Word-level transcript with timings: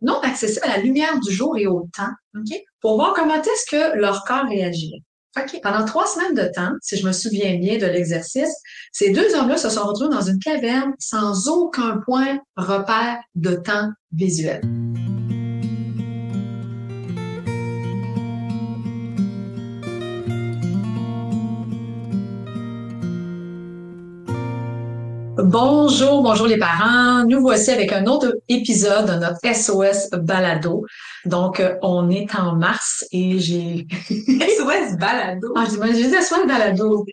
non 0.00 0.20
accessibles 0.20 0.66
à 0.66 0.76
la 0.76 0.82
lumière 0.82 1.18
du 1.20 1.32
jour 1.32 1.56
et 1.56 1.66
au 1.66 1.88
temps, 1.96 2.12
OK. 2.36 2.56
pour 2.80 2.96
voir 2.96 3.14
comment 3.14 3.40
est-ce 3.40 3.70
que 3.70 3.98
leur 3.98 4.24
corps 4.24 4.46
réagirait. 4.48 5.02
OK. 5.38 5.60
Pendant 5.62 5.84
trois 5.84 6.06
semaines 6.06 6.34
de 6.34 6.50
temps, 6.52 6.72
si 6.80 6.96
je 6.96 7.06
me 7.06 7.12
souviens 7.12 7.58
bien 7.58 7.78
de 7.78 7.86
l'exercice, 7.86 8.54
ces 8.92 9.10
deux 9.10 9.34
hommes-là 9.34 9.58
se 9.58 9.68
sont 9.68 9.84
retrouvés 9.84 10.14
dans 10.14 10.22
une 10.22 10.38
caverne 10.38 10.94
sans 10.98 11.48
aucun 11.48 11.98
point 11.98 12.38
repère 12.56 13.18
de 13.34 13.54
temps 13.54 13.90
visuel. 14.12 14.62
Bonjour, 25.48 26.22
bonjour 26.22 26.48
les 26.48 26.58
parents. 26.58 27.24
Nous 27.24 27.40
voici 27.40 27.70
avec 27.70 27.92
un 27.92 28.06
autre 28.06 28.34
épisode 28.48 29.06
de 29.06 29.12
notre 29.12 29.38
SOS 29.44 30.10
Balado. 30.10 30.84
Donc, 31.24 31.60
euh, 31.60 31.76
on 31.82 32.10
est 32.10 32.34
en 32.34 32.56
mars 32.56 33.06
et 33.12 33.38
j'ai... 33.38 33.86
SOS 34.08 34.98
balado. 34.98 35.54
Ah, 35.56 35.66
j'ai 35.70 36.08
dit 36.08 36.16
SOS 36.20 36.48
Balado. 36.48 37.06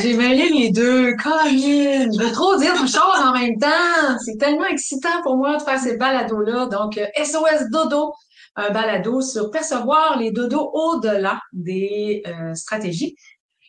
J'ai 0.00 0.14
mêlé 0.14 0.48
les 0.48 0.70
deux. 0.70 1.14
Caroline, 1.16 2.10
je 2.10 2.24
veux 2.24 2.32
trop 2.32 2.56
dire 2.56 2.72
une 2.80 2.88
chose 2.88 3.20
en 3.22 3.34
même 3.34 3.58
temps. 3.58 4.16
C'est 4.24 4.38
tellement 4.38 4.68
excitant 4.68 5.20
pour 5.22 5.36
moi 5.36 5.58
de 5.58 5.62
faire 5.62 5.78
ces 5.78 5.98
balados-là. 5.98 6.68
Donc, 6.72 6.96
euh, 6.96 7.04
SOS 7.22 7.68
Dodo, 7.70 8.14
un 8.56 8.70
balado 8.70 9.20
sur 9.20 9.50
percevoir 9.50 10.18
les 10.18 10.30
dodos 10.30 10.70
au-delà 10.72 11.38
des 11.52 12.22
euh, 12.26 12.54
stratégies. 12.54 13.14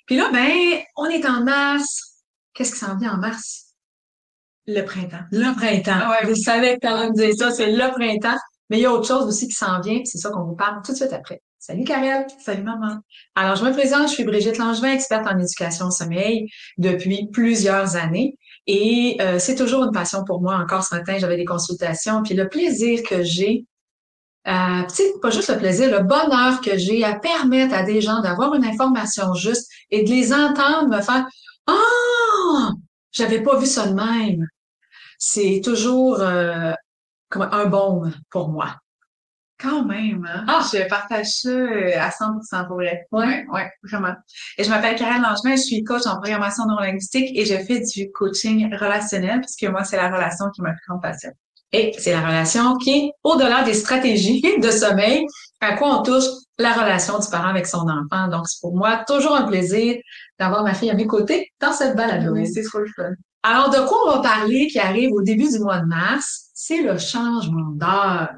Puis 0.06 0.16
là, 0.16 0.30
ben, 0.31 0.80
on 0.95 1.08
est 1.08 1.26
en 1.26 1.44
mars. 1.44 2.11
Qu'est-ce 2.54 2.73
qui 2.73 2.80
s'en 2.80 2.98
vient 2.98 3.14
en 3.14 3.18
mars? 3.18 3.76
Le 4.68 4.82
printemps. 4.84 5.23
Le 5.32 5.55
printemps. 5.55 6.00
Ah 6.04 6.12
ouais, 6.12 6.28
Vous 6.28 6.36
savez 6.36 6.76
que 6.76 6.80
Caroline 6.80 7.14
disait 7.14 7.34
ça, 7.34 7.52
c'est 7.52 7.72
le 7.72 7.92
printemps. 7.92 8.38
Mais 8.70 8.78
il 8.78 8.84
y 8.84 8.86
a 8.86 8.94
autre 8.94 9.08
chose 9.08 9.26
aussi 9.26 9.48
qui 9.50 9.54
s'en 9.54 9.82
vient, 9.82 10.00
c'est 10.05 10.18
ça 10.18 10.30
qu'on 10.30 10.46
vous 10.46 10.56
parle 10.56 10.82
tout 10.82 10.94
de 10.94 10.98
suite 10.98 11.12
après. 11.12 11.42
Salut 11.59 11.84
Karel! 11.84 12.25
Salut 12.40 12.64
maman. 12.64 13.00
Alors, 13.36 13.58
je 13.58 13.66
me 13.66 13.72
présente, 13.72 14.08
je 14.08 14.14
suis 14.14 14.23
Brigitte 14.23 14.58
Langevin, 14.58 14.94
experte 14.94 15.28
en 15.28 15.38
éducation 15.38 15.88
au 15.88 15.92
sommeil 15.92 16.48
depuis 16.78 17.28
plusieurs 17.31 17.98
années. 17.98 18.38
Et 18.68 19.18
euh, 19.20 19.40
c'est 19.40 19.56
toujours 19.56 19.84
une 19.84 19.92
passion 19.92 20.23
pour 20.23 20.42
moi. 20.42 20.56
Encore 20.56 20.84
ce 20.84 20.95
matin, 20.95 21.18
j'avais 21.20 21.36
des 21.36 21.45
consultations. 21.45 22.23
Puis 22.23 22.34
le 22.34 22.47
plaisir 22.47 23.02
que 23.03 23.23
j'ai, 23.23 23.66
euh, 24.47 24.84
pas 25.22 25.30
juste 25.30 25.50
le 25.50 25.58
plaisir, 25.58 25.92
le 25.92 26.03
bonheur 26.03 26.62
que 26.62 26.78
j'ai 26.78 27.03
à 27.03 27.20
permettre 27.20 27.75
à 27.75 27.84
des 27.84 28.00
gens 28.00 28.22
d'avoir 28.22 28.56
une 28.56 28.66
information 28.66 29.34
juste 29.34 29.70
et 29.90 30.03
de 30.03 30.09
les 30.09 30.34
entendre 30.34 30.88
me 30.88 31.02
faire 31.02 31.28
«Ah! 31.68 31.73
J'avais 33.12 33.42
pas 33.42 33.58
vu 33.58 33.66
ça 33.66 33.88
de 33.88 33.94
même.» 33.94 34.48
C'est 35.20 35.62
toujours 35.64 36.20
euh, 36.20 36.73
comme 37.30 37.44
un 37.52 37.66
baume 37.66 38.14
pour 38.30 38.50
moi. 38.50 38.78
Quand 39.59 39.86
même, 39.86 40.28
hein? 40.28 40.44
Ah! 40.48 40.68
Je 40.73 40.88
partage 40.88 41.28
ça 41.28 41.50
euh, 41.50 41.92
à 42.00 42.09
100% 42.09 42.68
pour 42.68 42.78
vrai. 42.78 43.06
Ouais. 43.12 43.45
ouais, 43.52 43.72
vraiment. 43.84 44.16
Et 44.58 44.64
je 44.64 44.70
m'appelle 44.70 44.95
Karen 44.95 45.22
Langevin, 45.22 45.56
je 45.56 45.62
suis 45.62 45.84
coach 45.84 46.08
en 46.08 46.18
programmation 46.18 46.66
neurolinguistique 46.66 47.30
et 47.38 47.45
je 47.45 47.58
fais 47.64 47.81
du 47.81 48.12
coaching 48.12 48.73
relationnel 48.76 49.40
parce 49.42 49.56
que 49.56 49.68
moi, 49.68 49.84
c'est 49.84 49.98
la 49.98 50.09
relation 50.09 50.50
qui 50.50 50.64
m'a 50.64 50.72
plus 50.72 50.88
grande 50.88 51.02
passion. 51.03 51.31
Et 51.73 51.94
c'est 51.97 52.11
la 52.11 52.22
relation 52.25 52.75
qui 52.77 52.91
est 52.91 53.11
au-delà 53.23 53.64
des 53.64 53.73
stratégies 53.73 54.41
de 54.61 54.69
sommeil, 54.72 55.25
à 55.61 55.75
quoi 55.78 56.00
on 56.00 56.03
touche 56.03 56.25
la 56.58 56.73
relation 56.73 57.17
du 57.17 57.28
parent 57.30 57.47
avec 57.47 57.66
son 57.66 57.88
enfant. 57.88 58.28
Donc, 58.28 58.47
c'est 58.47 58.59
pour 58.61 58.75
moi 58.75 59.03
toujours 59.08 59.36
un 59.36 59.44
plaisir 59.44 59.95
d'avoir 60.39 60.63
ma 60.63 60.73
fille 60.73 60.89
à 60.91 60.95
mes 60.95 61.08
côtés 61.08 61.50
dans 61.61 61.72
cette 61.72 61.95
balade. 61.95 62.28
Oui, 62.31 62.45
c'est 62.47 62.63
trop 62.63 62.80
le 62.80 62.88
fun. 62.95 63.11
Alors, 63.44 63.69
de 63.69 63.78
quoi 63.88 63.97
on 64.05 64.11
va 64.17 64.22
parler 64.22 64.67
qui 64.67 64.80
arrive 64.80 65.11
au 65.13 65.22
début 65.22 65.50
du 65.50 65.59
mois 65.59 65.80
de 65.80 65.86
mars? 65.86 66.50
C'est 66.53 66.81
le 66.81 66.97
changement 67.00 67.72
d'heure. 67.72 68.30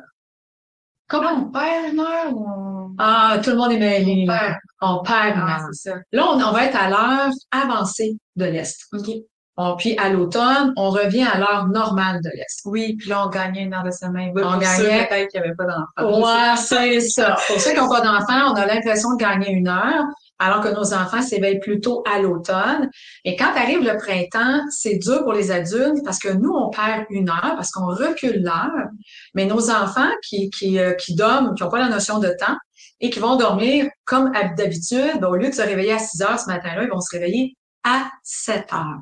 Comment 1.09 1.31
on 1.33 1.51
perd 1.51 1.93
une 1.93 1.99
heure 1.99 2.31
ou 2.33 2.45
on... 2.47 2.95
Ah, 2.97 3.37
tout 3.43 3.49
le 3.49 3.57
monde 3.57 3.71
est 3.73 3.79
mêlé. 3.79 4.23
on 4.23 4.27
perd? 4.31 4.55
On 4.81 5.03
perd 5.03 5.35
une 5.37 5.43
Ah, 5.45 5.59
heure. 5.61 5.67
ça. 5.73 5.95
Là, 6.11 6.25
on, 6.29 6.41
on 6.41 6.51
va 6.51 6.65
être 6.65 6.77
à 6.77 6.89
l'heure 6.89 7.31
avancée 7.51 8.15
de 8.35 8.45
l'Est. 8.45 8.77
OK. 8.93 9.09
Bon, 9.55 9.75
puis 9.77 9.95
à 9.99 10.09
l'automne, 10.09 10.73
on 10.77 10.89
revient 10.89 11.23
à 11.31 11.37
l'heure 11.37 11.67
normale 11.67 12.19
de 12.23 12.29
l'Est. 12.33 12.61
Oui, 12.65 12.95
puis 12.97 13.09
là, 13.09 13.25
on 13.27 13.29
gagnait 13.29 13.61
une 13.63 13.73
heure 13.73 13.83
de 13.83 13.91
sommeil. 13.91 14.31
On 14.35 14.39
on 14.55 14.57
gagnait- 14.57 15.07
peut-être 15.07 15.29
qu'il 15.29 15.41
n'y 15.41 15.45
avait 15.47 15.55
pas 15.55 15.65
d'enfant. 15.65 16.19
Ouais, 16.21 16.55
c'est 16.57 16.99
ça. 17.01 17.35
Pour 17.47 17.59
ceux 17.59 17.71
qui 17.71 17.77
n'ont 17.77 17.87
pas 17.89 18.01
d'enfants, 18.01 18.51
on 18.51 18.55
a 18.55 18.65
l'impression 18.65 19.11
de 19.13 19.17
gagner 19.17 19.51
une 19.51 19.67
heure, 19.67 20.03
alors 20.39 20.59
que 20.61 20.69
nos 20.69 20.93
enfants 20.95 21.21
s'éveillent 21.21 21.59
plutôt 21.59 22.03
à 22.11 22.19
l'automne. 22.19 22.89
Et 23.25 23.35
quand 23.35 23.51
arrive 23.55 23.83
le 23.83 23.95
printemps, 23.97 24.61
c'est 24.71 24.95
dur 24.97 25.23
pour 25.23 25.33
les 25.33 25.51
adultes 25.51 26.03
parce 26.03 26.17
que 26.17 26.29
nous, 26.33 26.51
on 26.51 26.71
perd 26.71 27.05
une 27.11 27.29
heure 27.29 27.53
parce 27.55 27.69
qu'on 27.69 27.85
recule 27.85 28.41
l'heure. 28.43 28.87
Mais 29.35 29.45
nos 29.45 29.69
enfants 29.69 30.09
qui, 30.27 30.49
qui, 30.49 30.79
euh, 30.79 30.93
qui 30.93 31.13
dorment, 31.15 31.53
qui 31.53 31.61
n'ont 31.63 31.69
pas 31.69 31.77
la 31.79 31.89
notion 31.89 32.17
de 32.17 32.29
temps 32.39 32.57
et 32.99 33.11
qui 33.11 33.19
vont 33.19 33.35
dormir 33.35 33.85
comme 34.05 34.31
hab- 34.35 34.55
d'habitude, 34.57 35.19
ben, 35.21 35.27
au 35.27 35.35
lieu 35.35 35.49
de 35.49 35.53
se 35.55 35.61
réveiller 35.61 35.93
à 35.93 35.99
6 35.99 36.21
heures 36.23 36.39
ce 36.39 36.47
matin-là, 36.47 36.83
ils 36.83 36.89
vont 36.89 36.99
se 37.01 37.15
réveiller 37.15 37.55
à 37.83 38.09
7 38.23 38.73
heures. 38.73 39.01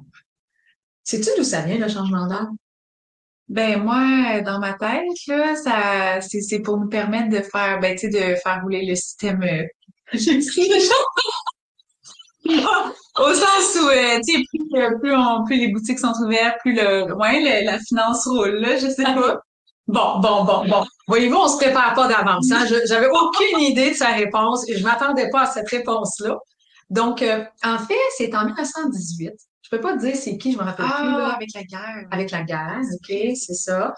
Sais-tu 1.03 1.29
d'où 1.37 1.43
ça 1.43 1.61
vient, 1.61 1.77
le 1.77 1.87
changement 1.87 2.27
d'heure? 2.27 2.49
Ben 3.49 3.83
moi, 3.83 4.41
dans 4.41 4.59
ma 4.59 4.73
tête, 4.73 5.03
là, 5.27 5.55
ça 5.55 6.21
c'est 6.21 6.59
pour 6.59 6.77
nous 6.77 6.87
permettre 6.87 7.29
de 7.29 7.41
faire, 7.41 7.79
ben 7.81 7.95
tu 7.97 8.09
sais, 8.11 8.33
de 8.33 8.35
faire 8.35 8.61
rouler 8.63 8.85
le 8.85 8.95
système. 8.95 9.41
euh, 9.43 9.65
Au 13.19 13.33
sens 13.33 13.75
où, 13.81 13.87
euh, 13.89 14.19
tu 14.25 14.37
sais, 14.37 14.43
plus, 15.45 15.57
les 15.57 15.67
boutiques 15.71 15.99
sont 15.99 16.13
ouvertes, 16.23 16.57
plus 16.61 16.73
le, 16.73 17.65
la 17.65 17.79
finance 17.79 18.25
roule, 18.25 18.55
là, 18.61 18.77
je 18.77 18.87
sais 18.87 19.03
pas. 19.03 19.41
Bon, 19.87 20.19
bon, 20.19 20.45
bon, 20.45 20.65
bon. 20.67 20.85
Voyez-vous, 21.07 21.35
on 21.35 21.47
se 21.49 21.57
prépare 21.57 21.93
pas 21.93 22.07
d'avance. 22.07 22.49
Hein? 22.51 22.65
J'avais 22.87 23.09
aucune 23.09 23.59
idée 23.59 23.91
de 23.91 23.95
sa 23.95 24.13
réponse 24.13 24.67
et 24.69 24.77
je 24.77 24.83
m'attendais 24.83 25.29
pas 25.29 25.41
à 25.41 25.45
cette 25.47 25.67
réponse-là. 25.69 26.37
Donc, 26.89 27.21
euh, 27.21 27.43
en 27.63 27.77
fait, 27.77 27.99
c'est 28.17 28.33
en 28.35 28.45
1918. 28.45 29.31
Je 29.71 29.77
peux 29.77 29.81
pas 29.83 29.93
te 29.93 29.99
dire 29.99 30.15
c'est 30.15 30.37
qui, 30.37 30.51
je 30.51 30.57
me 30.57 30.63
rappelle 30.63 30.85
plus. 30.85 31.11
là. 31.11 31.29
Ah, 31.31 31.35
avec 31.35 31.49
la 31.53 31.63
guerre. 31.63 32.07
avec 32.11 32.31
la 32.31 32.43
guerre, 32.43 32.81
OK, 32.93 33.15
c'est 33.35 33.53
ça. 33.53 33.93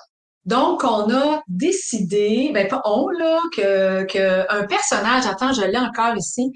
Donc, 0.45 0.83
on 0.83 1.09
a 1.09 1.41
décidé, 1.47 2.51
ben 2.53 2.67
pas 2.67 2.81
on, 2.85 3.07
là, 3.09 3.39
que, 3.55 4.03
que 4.03 4.45
un 4.51 4.67
personnage, 4.67 5.25
attends, 5.25 5.53
je 5.53 5.61
l'ai 5.61 5.77
encore 5.77 6.15
ici, 6.17 6.51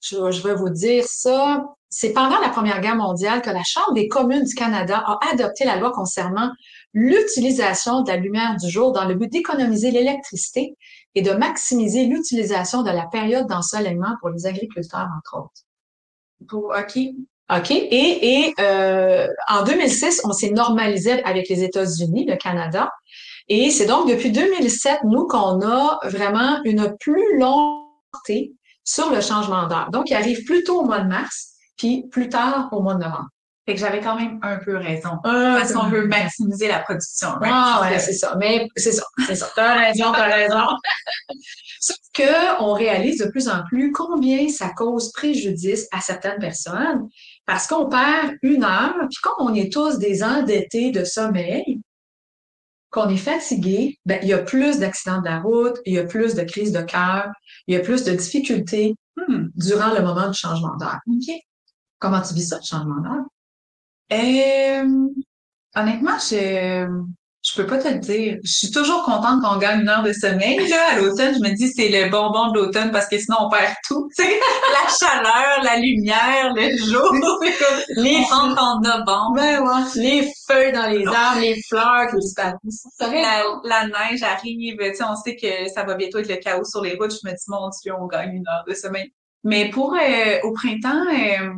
je, 0.00 0.30
je 0.30 0.42
vais 0.42 0.54
vous 0.54 0.70
dire 0.70 1.04
ça. 1.06 1.64
C'est 1.88 2.12
pendant 2.12 2.40
la 2.40 2.48
Première 2.48 2.80
Guerre 2.80 2.96
mondiale 2.96 3.40
que 3.40 3.50
la 3.50 3.62
Chambre 3.62 3.92
des 3.94 4.08
communes 4.08 4.42
du 4.42 4.54
Canada 4.54 5.04
a 5.06 5.18
adopté 5.32 5.64
la 5.64 5.76
loi 5.76 5.92
concernant 5.92 6.50
l'utilisation 6.92 8.02
de 8.02 8.10
la 8.10 8.16
lumière 8.16 8.56
du 8.56 8.68
jour 8.68 8.90
dans 8.90 9.04
le 9.04 9.14
but 9.14 9.30
d'économiser 9.30 9.92
l'électricité 9.92 10.76
et 11.14 11.22
de 11.22 11.30
maximiser 11.30 12.06
l'utilisation 12.06 12.82
de 12.82 12.90
la 12.90 13.06
période 13.06 13.46
d'ensoleillement 13.46 14.16
pour 14.20 14.30
les 14.30 14.46
agriculteurs, 14.46 15.06
entre 15.16 15.44
autres. 15.44 15.62
Pour, 16.48 16.74
OK. 16.76 16.98
OK? 17.50 17.70
Et, 17.70 18.46
et 18.46 18.54
euh, 18.60 19.28
en 19.48 19.62
2006, 19.62 20.22
on 20.24 20.32
s'est 20.32 20.50
normalisé 20.50 21.22
avec 21.24 21.48
les 21.48 21.62
États-Unis, 21.62 22.26
le 22.26 22.36
Canada. 22.36 22.90
Et 23.48 23.70
c'est 23.70 23.86
donc 23.86 24.08
depuis 24.08 24.32
2007, 24.32 25.00
nous, 25.04 25.26
qu'on 25.26 25.60
a 25.62 26.00
vraiment 26.04 26.60
une 26.64 26.96
plus 26.98 27.38
longue 27.38 27.84
portée 28.10 28.52
sur 28.84 29.10
le 29.10 29.20
changement 29.20 29.66
d'heure. 29.66 29.90
Donc, 29.92 30.10
il 30.10 30.14
arrive 30.14 30.44
plus 30.44 30.64
tôt 30.64 30.80
au 30.80 30.84
mois 30.84 31.00
de 31.00 31.08
mars, 31.08 31.52
puis 31.76 32.08
plus 32.10 32.28
tard 32.28 32.68
au 32.72 32.82
mois 32.82 32.94
de 32.94 33.00
novembre. 33.00 33.28
Fait 33.66 33.74
que 33.74 33.80
j'avais 33.80 34.00
quand 34.00 34.14
même 34.14 34.38
un 34.42 34.58
peu 34.58 34.76
raison. 34.76 35.18
Parce 35.24 35.72
qu'on 35.72 35.88
veut 35.88 36.06
maximiser 36.06 36.68
la 36.68 36.78
production. 36.78 37.30
right? 37.40 37.52
Ah 37.52 37.80
ouais, 37.82 37.98
c'est 37.98 38.12
ça. 38.12 38.36
Mais 38.38 38.68
c'est 38.76 38.92
ça, 38.92 39.02
c'est 39.26 39.34
ça. 39.34 39.50
T'as 39.56 39.74
raison, 39.74 40.12
t'as 40.12 40.32
raison. 40.32 40.66
Sauf 41.80 41.96
que 42.14 42.62
on 42.62 42.74
réalise 42.74 43.18
de 43.18 43.28
plus 43.28 43.48
en 43.48 43.64
plus 43.64 43.90
combien 43.90 44.48
ça 44.48 44.70
cause 44.76 45.10
préjudice 45.12 45.88
à 45.90 46.00
certaines 46.00 46.38
personnes 46.38 47.08
parce 47.46 47.66
qu'on 47.66 47.88
perd 47.88 48.36
une 48.42 48.64
heure, 48.64 48.94
puis 49.08 49.18
comme 49.22 49.48
on 49.48 49.54
est 49.54 49.72
tous 49.72 49.98
des 49.98 50.22
endettés 50.22 50.90
de 50.90 51.04
sommeil, 51.04 51.80
qu'on 52.90 53.08
est 53.08 53.16
fatigué, 53.16 53.98
ben, 54.04 54.18
il 54.22 54.28
y 54.28 54.32
a 54.32 54.38
plus 54.38 54.78
d'accidents 54.78 55.20
de 55.20 55.26
la 55.26 55.40
route, 55.40 55.76
il 55.84 55.94
y 55.94 55.98
a 55.98 56.04
plus 56.04 56.34
de 56.34 56.42
crises 56.42 56.72
de 56.72 56.82
cœur, 56.82 57.30
il 57.66 57.74
y 57.74 57.76
a 57.76 57.80
plus 57.80 58.04
de 58.04 58.12
difficultés 58.12 58.94
Hmm, 59.16 59.48
durant 59.54 59.94
le 59.94 60.02
moment 60.02 60.28
du 60.28 60.36
changement 60.36 60.76
d'heure. 60.76 61.00
OK. 61.06 61.34
Comment 61.98 62.20
tu 62.20 62.34
vis 62.34 62.48
ça, 62.48 62.58
le 62.58 62.64
changement 62.64 63.00
d'heure? 63.00 63.24
Euh, 64.12 65.08
honnêtement, 65.74 66.18
je 66.18 66.86
je 67.46 67.54
peux 67.54 67.66
pas 67.66 67.78
te 67.78 67.88
le 67.88 67.98
dire. 67.98 68.38
Je 68.42 68.52
suis 68.52 68.70
toujours 68.70 69.04
contente 69.04 69.40
qu'on 69.40 69.56
gagne 69.58 69.82
une 69.82 69.88
heure 69.88 70.02
de 70.02 70.12
sommeil. 70.12 70.66
Là, 70.68 70.94
à 70.94 70.96
l'automne, 70.98 71.34
je 71.34 71.48
me 71.48 71.54
dis 71.54 71.68
c'est 71.68 71.88
le 71.88 72.10
bonbon 72.10 72.50
de 72.50 72.58
l'automne 72.58 72.90
parce 72.90 73.06
que 73.06 73.18
sinon 73.18 73.36
on 73.42 73.48
perd 73.48 73.72
tout. 73.86 74.08
La 74.18 74.88
chaleur, 74.98 75.62
la 75.62 75.76
lumière, 75.78 76.52
le 76.54 76.76
jour. 76.76 77.12
Les 77.96 78.16
on 78.16 78.34
rentre 78.34 78.62
en 78.62 78.80
novembre. 78.80 79.34
Ben 79.36 79.60
ouais. 79.60 79.82
Les 79.94 80.28
feuilles 80.46 80.72
dans 80.72 80.88
les 80.88 81.06
arbres, 81.06 81.40
les 81.40 81.60
fleurs 81.68 82.08
qui 82.10 82.16
disparaissent. 82.16 82.86
Ça 82.98 83.08
La, 83.08 83.44
la 83.64 83.86
neige 83.86 84.22
arrive, 84.22 84.76
tu 84.78 84.94
sais, 84.94 85.04
on 85.04 85.16
sait 85.16 85.36
que 85.36 85.68
ça 85.72 85.84
va 85.84 85.94
bientôt 85.94 86.18
être 86.18 86.28
le 86.28 86.36
chaos 86.36 86.64
sur 86.64 86.82
les 86.82 86.94
routes. 86.96 87.12
Je 87.12 87.28
me 87.28 87.32
dis, 87.32 87.44
mon 87.48 87.70
Dieu, 87.82 87.92
on 87.98 88.06
gagne 88.06 88.34
une 88.34 88.48
heure 88.48 88.64
de 88.66 88.74
sommeil. 88.74 89.12
Mais 89.44 89.70
pour 89.70 89.94
euh, 89.94 90.38
au 90.42 90.52
printemps, 90.52 91.06
euh, 91.08 91.48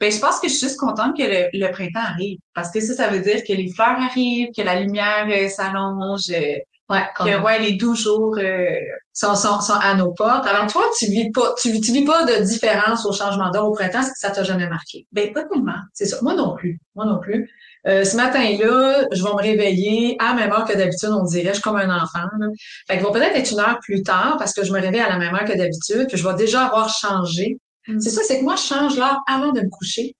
ben, 0.00 0.10
je 0.12 0.18
pense 0.18 0.40
que 0.40 0.48
je 0.48 0.54
suis 0.54 0.66
juste 0.68 0.78
contente 0.78 1.16
que 1.16 1.22
le, 1.22 1.48
le 1.52 1.70
printemps 1.70 2.00
arrive. 2.00 2.38
Parce 2.54 2.70
que 2.70 2.80
ça, 2.80 2.94
ça 2.94 3.08
veut 3.08 3.20
dire 3.20 3.42
que 3.46 3.52
les 3.52 3.72
fleurs 3.72 3.98
arrivent, 4.00 4.48
que 4.56 4.62
la 4.62 4.80
lumière 4.80 5.26
euh, 5.30 5.48
s'allonge. 5.48 6.30
euh, 6.30 6.56
Ouais, 6.90 7.06
que, 7.16 7.40
ouais, 7.44 7.60
les 7.60 7.74
12 7.74 7.96
jours 8.02 8.34
euh, 8.38 8.66
sont, 9.12 9.36
sont, 9.36 9.60
sont, 9.60 9.74
à 9.80 9.94
nos 9.94 10.10
portes. 10.12 10.44
Alors 10.48 10.66
toi, 10.66 10.82
tu 10.98 11.06
vis 11.06 11.30
pas, 11.30 11.54
tu, 11.56 11.80
tu 11.80 11.92
vis 11.92 12.04
pas 12.04 12.24
de 12.24 12.42
différence 12.42 13.06
au 13.06 13.12
changement 13.12 13.48
d'heure 13.50 13.68
au 13.68 13.70
printemps, 13.72 14.02
ça 14.16 14.32
t'a 14.32 14.42
jamais 14.42 14.68
marqué? 14.68 15.06
Ben 15.12 15.32
pas 15.32 15.44
tellement. 15.44 15.76
C'est 15.94 16.06
ça. 16.06 16.16
Moi 16.20 16.34
non 16.34 16.56
plus. 16.56 16.80
Moi 16.96 17.04
non 17.06 17.20
plus. 17.20 17.48
Euh, 17.86 18.02
ce 18.04 18.16
matin-là, 18.16 19.04
je 19.12 19.22
vais 19.22 19.30
me 19.30 19.40
réveiller 19.40 20.16
à 20.18 20.30
la 20.30 20.34
même 20.34 20.50
heure 20.52 20.64
que 20.64 20.76
d'habitude, 20.76 21.10
on 21.10 21.22
dirait, 21.22 21.50
je 21.50 21.54
suis 21.54 21.62
comme 21.62 21.76
un 21.76 21.94
enfant. 21.96 22.26
Là. 22.40 22.46
Fait 22.88 22.98
que 22.98 23.04
va 23.04 23.12
peut-être 23.12 23.36
être 23.36 23.52
une 23.52 23.60
heure 23.60 23.78
plus 23.80 24.02
tard 24.02 24.34
parce 24.36 24.52
que 24.52 24.64
je 24.64 24.72
me 24.72 24.80
réveille 24.80 25.00
à 25.00 25.10
la 25.10 25.18
même 25.18 25.32
heure 25.32 25.44
que 25.44 25.56
d'habitude, 25.56 26.06
puis 26.08 26.18
je 26.18 26.26
vais 26.28 26.34
déjà 26.34 26.66
avoir 26.66 26.88
changé. 26.88 27.59
Mm. 27.88 28.00
C'est 28.00 28.10
ça, 28.10 28.22
c'est 28.26 28.38
que 28.38 28.44
moi, 28.44 28.56
je 28.56 28.62
change 28.62 28.96
l'heure 28.96 29.20
avant 29.26 29.52
de 29.52 29.60
me 29.60 29.68
coucher. 29.68 30.14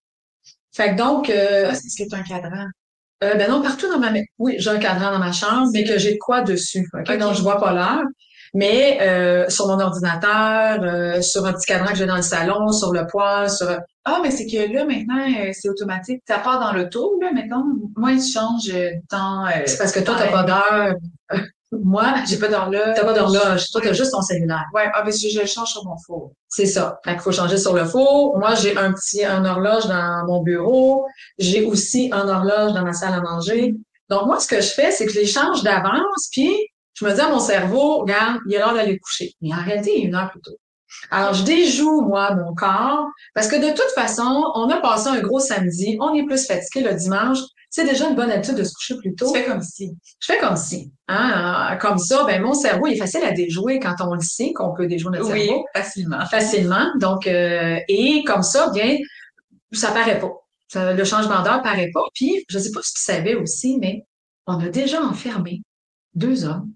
Fait 0.73 0.93
que 0.93 0.97
donc... 0.97 1.31
Euh, 1.31 1.73
c'est 1.75 2.05
que 2.05 2.09
tu 2.09 2.15
un 2.15 2.23
cadran. 2.23 2.67
Euh, 3.23 3.35
ben 3.35 3.51
non, 3.51 3.61
partout 3.61 3.89
dans 3.89 3.99
ma... 3.99 4.11
Oui, 4.39 4.57
j'ai 4.59 4.71
un 4.71 4.79
cadran 4.79 5.11
dans 5.13 5.19
ma 5.19 5.33
chambre, 5.33 5.69
mais 5.73 5.85
que 5.85 5.99
j'ai 5.99 6.17
quoi 6.19 6.41
dessus. 6.41 6.89
Okay? 6.95 7.19
Donc, 7.19 7.35
je 7.35 7.43
vois 7.43 7.59
pas 7.59 7.73
l'heure. 7.73 8.05
Mais 8.55 8.99
euh, 9.01 9.49
sur 9.49 9.69
mon 9.69 9.79
ordinateur, 9.79 10.83
euh, 10.83 11.23
sur 11.23 11.45
un 11.47 11.53
petit 11.53 11.67
cadran 11.67 11.93
que 11.93 11.97
j'ai 11.97 12.07
dans 12.07 12.17
le 12.17 12.23
salon, 12.23 12.73
sur 12.73 12.93
le 12.93 13.07
poêle, 13.07 13.51
sur... 13.51 13.79
Ah, 14.05 14.21
mais 14.23 14.31
c'est 14.31 14.47
que 14.47 14.73
là, 14.73 14.85
maintenant, 14.85 15.19
euh, 15.19 15.51
c'est 15.53 15.69
automatique. 15.69 16.23
Ça 16.27 16.39
part 16.39 16.59
dans 16.59 16.73
l'auto, 16.73 17.21
là, 17.21 17.31
maintenant. 17.33 17.65
Moi, 17.97 18.13
il 18.13 18.23
change 18.23 18.73
dans... 19.11 19.47
c'est 19.67 19.79
parce 19.79 19.93
que 19.93 20.01
toi, 20.01 20.17
t'as 20.19 20.33
pas 20.33 20.43
d'heure. 20.43 20.95
Moi, 21.73 22.15
j'ai 22.27 22.39
pas 22.39 22.49
d'horloge. 22.49 22.95
T'as 22.97 23.05
pas 23.05 23.13
d'horloge. 23.13 23.71
Toi, 23.71 23.81
t'as 23.83 23.93
juste 23.93 24.11
ton 24.11 24.23
cellulaire. 24.23 24.65
Ouais, 24.75 24.91
ah, 24.93 25.03
mais 25.05 25.13
je, 25.13 25.29
je 25.29 25.41
le 25.41 25.47
change 25.47 25.71
sur 25.71 25.85
mon 25.85 25.97
four. 26.05 26.33
C'est 26.49 26.67
ça. 26.67 27.01
Fait 27.05 27.13
qu'il 27.13 27.21
faut 27.21 27.33
changer 27.33 27.59
sur 27.59 27.75
le 27.75 27.85
four. 27.85 28.37
Moi, 28.39 28.55
j'ai 28.57 28.77
un 28.77 28.93
petit, 28.93 29.25
un 29.25 29.45
horloge 29.45 29.87
dans 29.87 30.25
mon 30.27 30.43
bureau. 30.43 31.07
J'ai 31.39 31.65
aussi 31.65 32.11
un 32.13 32.29
horloge 32.29 32.73
dans 32.73 32.83
ma 32.83 32.93
salle 32.93 33.15
à 33.15 33.21
manger. 33.21 33.75
Donc, 34.09 34.27
moi, 34.27 34.41
ce 34.41 34.49
que 34.49 34.61
je 34.61 34.69
fais, 34.69 34.91
c'est 34.91 35.07
que 35.07 35.13
je 35.13 35.21
les 35.21 35.27
change 35.27 35.63
d'avance, 35.63 36.29
puis 36.33 36.53
je 36.95 37.05
me 37.05 37.15
dis 37.15 37.21
à 37.21 37.29
mon 37.29 37.39
cerveau, 37.39 37.99
regarde, 37.99 38.41
il 38.47 38.55
est 38.55 38.59
l'heure 38.59 38.75
d'aller 38.75 38.99
coucher. 38.99 39.33
Mais 39.41 39.55
en 39.55 39.63
réalité, 39.63 39.97
il 39.97 40.05
est 40.05 40.09
une 40.09 40.17
heure 40.17 40.31
plus 40.31 40.41
tôt. 40.41 40.57
Alors, 41.13 41.35
je 41.35 41.45
déjoue, 41.45 42.03
moi, 42.03 42.35
mon 42.35 42.53
corps, 42.55 43.07
parce 43.35 43.47
que 43.47 43.57
de 43.57 43.71
toute 43.71 43.91
façon, 43.95 44.45
on 44.57 44.69
a 44.69 44.79
passé 44.79 45.09
un 45.09 45.21
gros 45.21 45.39
samedi, 45.39 45.97
on 46.01 46.13
est 46.15 46.27
plus 46.27 46.47
fatigué 46.47 46.85
le 46.85 46.95
dimanche, 46.95 47.39
c'est 47.71 47.85
déjà 47.85 48.09
une 48.09 48.17
bonne 48.17 48.31
habitude 48.33 48.57
de 48.57 48.65
se 48.65 48.75
coucher 48.75 48.97
plus 48.97 49.15
tôt. 49.15 49.33
Tu 49.33 49.39
fais 49.39 49.47
comme 49.47 49.63
si. 49.63 49.97
Je 50.19 50.33
fais 50.33 50.39
comme 50.39 50.57
si. 50.57 50.93
Hein? 51.07 51.79
Comme 51.81 51.99
ça, 51.99 52.25
ben 52.25 52.43
mon 52.43 52.53
cerveau 52.53 52.89
il 52.89 52.95
est 52.95 52.99
facile 52.99 53.23
à 53.23 53.31
déjouer 53.31 53.79
quand 53.79 53.95
on 54.01 54.15
le 54.15 54.21
sait 54.21 54.53
qu'on 54.53 54.75
peut 54.75 54.89
déjouer 54.89 55.13
notre 55.17 55.33
oui, 55.33 55.47
cerveau. 55.47 55.65
facilement. 55.75 56.27
Facilement. 56.27 56.87
Donc, 56.99 57.29
euh, 57.29 57.79
et 57.89 58.25
comme 58.25 58.43
ça, 58.43 58.71
bien, 58.71 58.99
ça 59.73 59.93
paraît 59.93 60.19
pas. 60.19 60.33
le 60.75 61.05
changement 61.05 61.43
d'heure 61.43 61.63
paraît 61.63 61.91
pas. 61.95 62.03
Puis, 62.13 62.45
je 62.49 62.59
sais 62.59 62.73
pas 62.73 62.81
si 62.83 62.95
tu 62.95 63.03
savais 63.03 63.37
aussi, 63.37 63.79
mais 63.81 64.05
on 64.47 64.59
a 64.59 64.69
déjà 64.69 65.01
enfermé 65.03 65.63
deux 66.15 66.45
hommes 66.45 66.73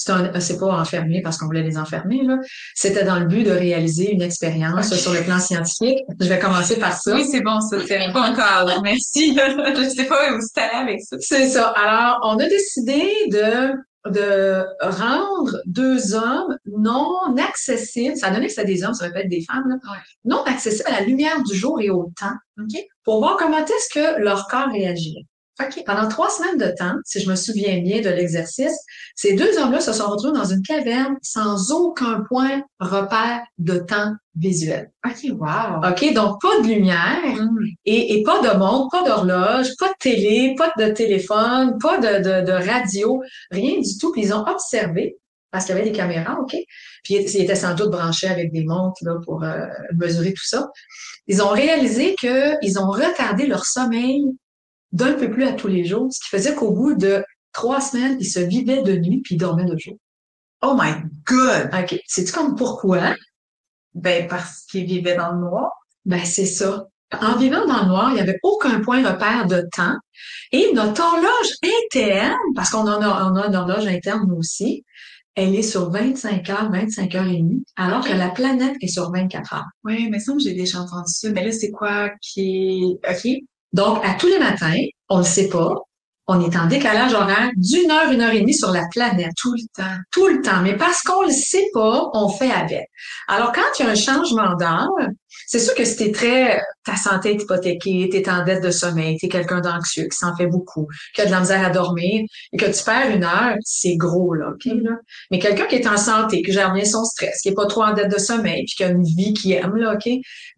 c'est 0.00 0.58
pas 0.58 0.66
enfermé 0.66 1.22
parce 1.22 1.38
qu'on 1.38 1.46
voulait 1.46 1.62
les 1.62 1.78
enfermer, 1.78 2.22
là. 2.24 2.38
C'était 2.74 3.04
dans 3.04 3.18
le 3.18 3.26
but 3.26 3.44
de 3.44 3.50
réaliser 3.50 4.12
une 4.12 4.22
expérience 4.22 4.94
sur 4.94 5.12
le 5.12 5.22
plan 5.22 5.38
scientifique. 5.38 5.98
Je 6.18 6.28
vais 6.28 6.38
commencer 6.38 6.78
par 6.78 6.96
ça. 6.96 7.14
Oui, 7.14 7.24
c'est 7.30 7.42
bon, 7.42 7.60
ça. 7.60 7.76
C'est 7.86 7.98
pas 8.12 8.30
encore. 8.30 8.82
Merci. 8.82 9.36
je 9.36 9.88
sais 9.88 10.04
pas 10.04 10.32
où 10.32 10.38
c'est 10.40 10.62
avec 10.62 11.00
ça. 11.02 11.16
C'est 11.20 11.48
ça. 11.48 11.68
Alors, 11.68 12.20
on 12.24 12.38
a 12.38 12.48
décidé 12.48 13.02
de 13.30 13.74
de 14.06 14.64
rendre 14.80 15.60
deux 15.66 16.14
hommes 16.14 16.56
non 16.66 17.18
accessibles, 17.36 18.16
ça 18.16 18.30
donnait 18.30 18.46
que 18.46 18.52
c'était 18.52 18.66
des 18.66 18.82
hommes, 18.82 18.94
ça 18.94 19.10
va 19.10 19.20
être 19.20 19.28
des 19.28 19.44
femmes, 19.44 19.68
là, 19.68 19.76
non 20.24 20.42
accessibles 20.44 20.88
à 20.88 21.00
la 21.00 21.06
lumière 21.06 21.42
du 21.42 21.54
jour 21.54 21.80
et 21.82 21.90
au 21.90 22.10
temps, 22.18 22.32
OK? 22.58 22.80
pour 23.04 23.18
voir 23.18 23.36
comment 23.36 23.58
est-ce 23.58 23.92
que 23.92 24.20
leur 24.20 24.46
corps 24.46 24.70
réagirait. 24.70 25.26
OK. 25.60 25.84
Pendant 25.84 26.08
trois 26.08 26.30
semaines 26.30 26.58
de 26.58 26.74
temps, 26.76 26.94
si 27.04 27.20
je 27.20 27.28
me 27.28 27.36
souviens 27.36 27.80
bien 27.80 28.00
de 28.00 28.08
l'exercice, 28.08 28.76
ces 29.14 29.34
deux 29.34 29.58
hommes-là 29.58 29.80
se 29.80 29.92
sont 29.92 30.08
retrouvés 30.08 30.38
dans 30.38 30.44
une 30.44 30.62
caverne 30.62 31.16
sans 31.22 31.70
aucun 31.72 32.22
point 32.28 32.62
repère 32.78 33.42
de 33.58 33.78
temps 33.78 34.12
visuel. 34.36 34.90
OK, 35.04 35.32
wow. 35.32 35.90
OK, 35.90 36.14
donc 36.14 36.40
pas 36.40 36.60
de 36.62 36.66
lumière 36.66 37.20
mm. 37.24 37.58
et, 37.84 38.22
pas 38.24 38.40
de 38.40 38.56
montre, 38.56 38.88
pas 38.90 39.04
d'horloge, 39.06 39.68
pas 39.78 39.88
de 39.88 39.98
télé, 39.98 40.54
pas 40.56 40.72
de 40.78 40.90
téléphone, 40.92 41.78
pas 41.80 41.98
de, 41.98 42.44
de, 42.44 42.52
radio, 42.52 43.20
rien 43.50 43.78
du 43.80 43.98
tout. 43.98 44.12
Puis 44.12 44.22
ils 44.22 44.34
ont 44.34 44.46
observé 44.46 45.18
parce 45.50 45.64
qu'il 45.64 45.74
y 45.74 45.78
avait 45.78 45.90
des 45.90 45.96
caméras, 45.96 46.38
OK? 46.40 46.54
Puis 47.02 47.14
ils 47.14 47.40
étaient 47.40 47.56
sans 47.56 47.74
doute 47.74 47.90
branchés 47.90 48.28
avec 48.28 48.52
des 48.52 48.64
montres 48.64 49.02
là, 49.02 49.16
pour 49.24 49.42
euh, 49.42 49.66
mesurer 49.96 50.32
tout 50.32 50.46
ça. 50.46 50.70
Ils 51.26 51.42
ont 51.42 51.48
réalisé 51.48 52.14
qu'ils 52.14 52.78
ont 52.78 52.90
retardé 52.90 53.46
leur 53.46 53.64
sommeil 53.64 54.22
d'un 54.92 55.14
peu 55.14 55.30
plus 55.30 55.44
à 55.44 55.52
tous 55.52 55.68
les 55.68 55.84
jours, 55.84 56.08
ce 56.12 56.20
qui 56.20 56.28
faisait 56.28 56.54
qu'au 56.54 56.72
bout 56.72 56.94
de 56.94 57.24
trois 57.52 57.80
semaines, 57.80 58.16
il 58.20 58.26
se 58.26 58.40
vivait 58.40 58.82
de 58.82 58.96
nuit 58.96 59.20
puis 59.22 59.34
il 59.34 59.38
dormait 59.38 59.64
de 59.64 59.76
jour. 59.78 59.96
Oh 60.62 60.76
my 60.78 60.94
God! 61.26 61.70
OK. 61.72 61.98
C'est-tu 62.06 62.32
comme 62.32 62.54
pourquoi? 62.54 63.14
Ben, 63.94 64.28
parce 64.28 64.66
qu'il 64.70 64.84
vivait 64.84 65.16
dans 65.16 65.32
le 65.32 65.40
noir. 65.40 65.70
Ben, 66.04 66.24
c'est 66.24 66.46
ça. 66.46 66.86
En 67.20 67.36
vivant 67.36 67.66
dans 67.66 67.82
le 67.82 67.88
noir, 67.88 68.10
il 68.10 68.14
n'y 68.14 68.20
avait 68.20 68.38
aucun 68.42 68.80
point 68.80 69.02
repère 69.02 69.46
de 69.46 69.66
temps. 69.74 69.96
Et 70.52 70.72
notre 70.74 71.02
horloge 71.02 71.54
interne, 71.64 72.36
parce 72.54 72.70
qu'on 72.70 72.86
en 72.86 73.00
a, 73.00 73.30
on 73.30 73.36
a 73.36 73.46
une 73.46 73.56
horloge 73.56 73.86
interne 73.86 74.26
nous 74.28 74.36
aussi, 74.36 74.84
elle 75.34 75.54
est 75.54 75.62
sur 75.62 75.90
25 75.90 76.48
heures, 76.50 76.70
25 76.70 77.14
heures 77.14 77.26
et 77.26 77.38
demie, 77.38 77.64
alors 77.76 78.04
que 78.04 78.12
la 78.12 78.30
planète 78.30 78.76
est 78.80 78.88
sur 78.88 79.10
24 79.10 79.54
heures. 79.54 79.68
Oui, 79.84 80.08
mais 80.10 80.20
ça, 80.20 80.32
j'ai 80.38 80.54
déjà 80.54 80.80
entendu 80.80 81.12
ça. 81.12 81.30
Mais 81.30 81.44
là, 81.44 81.52
c'est 81.52 81.70
quoi 81.70 82.10
qui 82.20 82.98
est... 83.02 83.10
OK. 83.10 83.42
Donc, 83.72 84.04
à 84.04 84.14
tous 84.14 84.28
les 84.28 84.38
matins, 84.38 84.76
on 85.08 85.18
ne 85.18 85.22
sait 85.22 85.48
pas, 85.48 85.74
on 86.30 86.40
est 86.40 86.56
en 86.56 86.66
décalage 86.66 87.12
horaire 87.12 87.50
d'une 87.56 87.90
heure, 87.90 88.10
une 88.12 88.20
heure 88.20 88.32
et 88.32 88.40
demie 88.40 88.54
sur 88.54 88.70
la 88.70 88.86
planète. 88.92 89.32
Tout 89.36 89.52
le 89.52 89.82
temps. 89.82 89.96
Tout 90.12 90.28
le 90.28 90.40
temps. 90.42 90.60
Mais 90.62 90.76
parce 90.76 91.02
qu'on 91.02 91.22
le 91.22 91.32
sait 91.32 91.66
pas, 91.74 92.08
on 92.14 92.28
fait 92.28 92.52
avec. 92.52 92.86
Alors, 93.26 93.52
quand 93.52 93.62
il 93.78 93.84
y 93.84 93.88
a 93.88 93.90
un 93.90 93.94
changement 93.96 94.54
d'heure, 94.54 94.88
c'est 95.46 95.58
sûr 95.58 95.74
que 95.74 95.84
si 95.84 95.96
t'es 95.96 96.12
très, 96.12 96.60
ta 96.84 96.94
santé 96.94 97.30
est 97.30 97.42
hypothéquée, 97.42 98.08
t'es 98.10 98.30
en 98.30 98.44
dette 98.44 98.62
de 98.62 98.70
sommeil, 98.70 99.16
t'es 99.18 99.28
quelqu'un 99.28 99.60
d'anxieux, 99.60 100.04
qui 100.04 100.16
s'en 100.16 100.36
fait 100.36 100.46
beaucoup, 100.46 100.86
qui 101.14 101.22
a 101.22 101.26
de 101.26 101.32
la 101.32 101.40
misère 101.40 101.66
à 101.66 101.70
dormir, 101.70 102.22
et 102.52 102.56
que 102.56 102.66
tu 102.66 102.84
perds 102.84 103.10
une 103.10 103.24
heure, 103.24 103.56
c'est 103.62 103.96
gros, 103.96 104.34
là? 104.34 104.52
Mais 105.32 105.40
quelqu'un 105.40 105.66
qui 105.66 105.76
est 105.76 105.88
en 105.88 105.96
santé, 105.96 106.42
qui 106.42 106.52
gère 106.52 106.72
bien 106.72 106.84
son 106.84 107.04
stress, 107.04 107.40
qui 107.42 107.48
est 107.48 107.54
pas 107.54 107.66
trop 107.66 107.82
en 107.82 107.92
dette 107.92 108.12
de 108.12 108.18
sommeil, 108.18 108.64
puis 108.64 108.74
qui 108.76 108.84
a 108.84 108.90
une 108.90 109.02
vie 109.02 109.32
qui 109.32 109.52
aime, 109.52 109.74
là, 109.74 109.94
OK? 109.94 110.08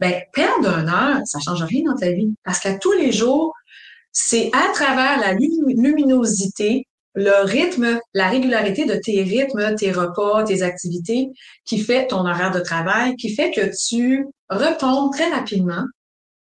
Ben, 0.00 0.20
perdre 0.34 0.68
une 0.78 0.88
heure, 0.88 1.20
ça 1.25 1.38
change 1.42 1.62
rien 1.62 1.82
dans 1.86 1.96
ta 1.96 2.10
vie. 2.10 2.34
Parce 2.44 2.60
qu'à 2.60 2.75
tous 2.75 2.92
les 2.92 3.12
jours, 3.12 3.54
c'est 4.12 4.50
à 4.53 4.73
travers 4.73 5.19
la 5.19 5.32
luminosité, 5.35 6.87
le 7.14 7.44
rythme, 7.44 7.99
la 8.14 8.29
régularité 8.29 8.85
de 8.85 8.94
tes 8.94 9.23
rythmes, 9.23 9.75
tes 9.75 9.93
repas, 9.93 10.44
tes 10.44 10.62
activités, 10.62 11.28
qui 11.64 11.78
fait 11.78 12.07
ton 12.07 12.26
horaire 12.26 12.50
de 12.50 12.61
travail, 12.61 13.16
qui 13.16 13.35
fait 13.35 13.50
que 13.50 13.71
tu 13.88 14.26
retombes 14.49 15.12
très 15.12 15.28
rapidement, 15.28 15.85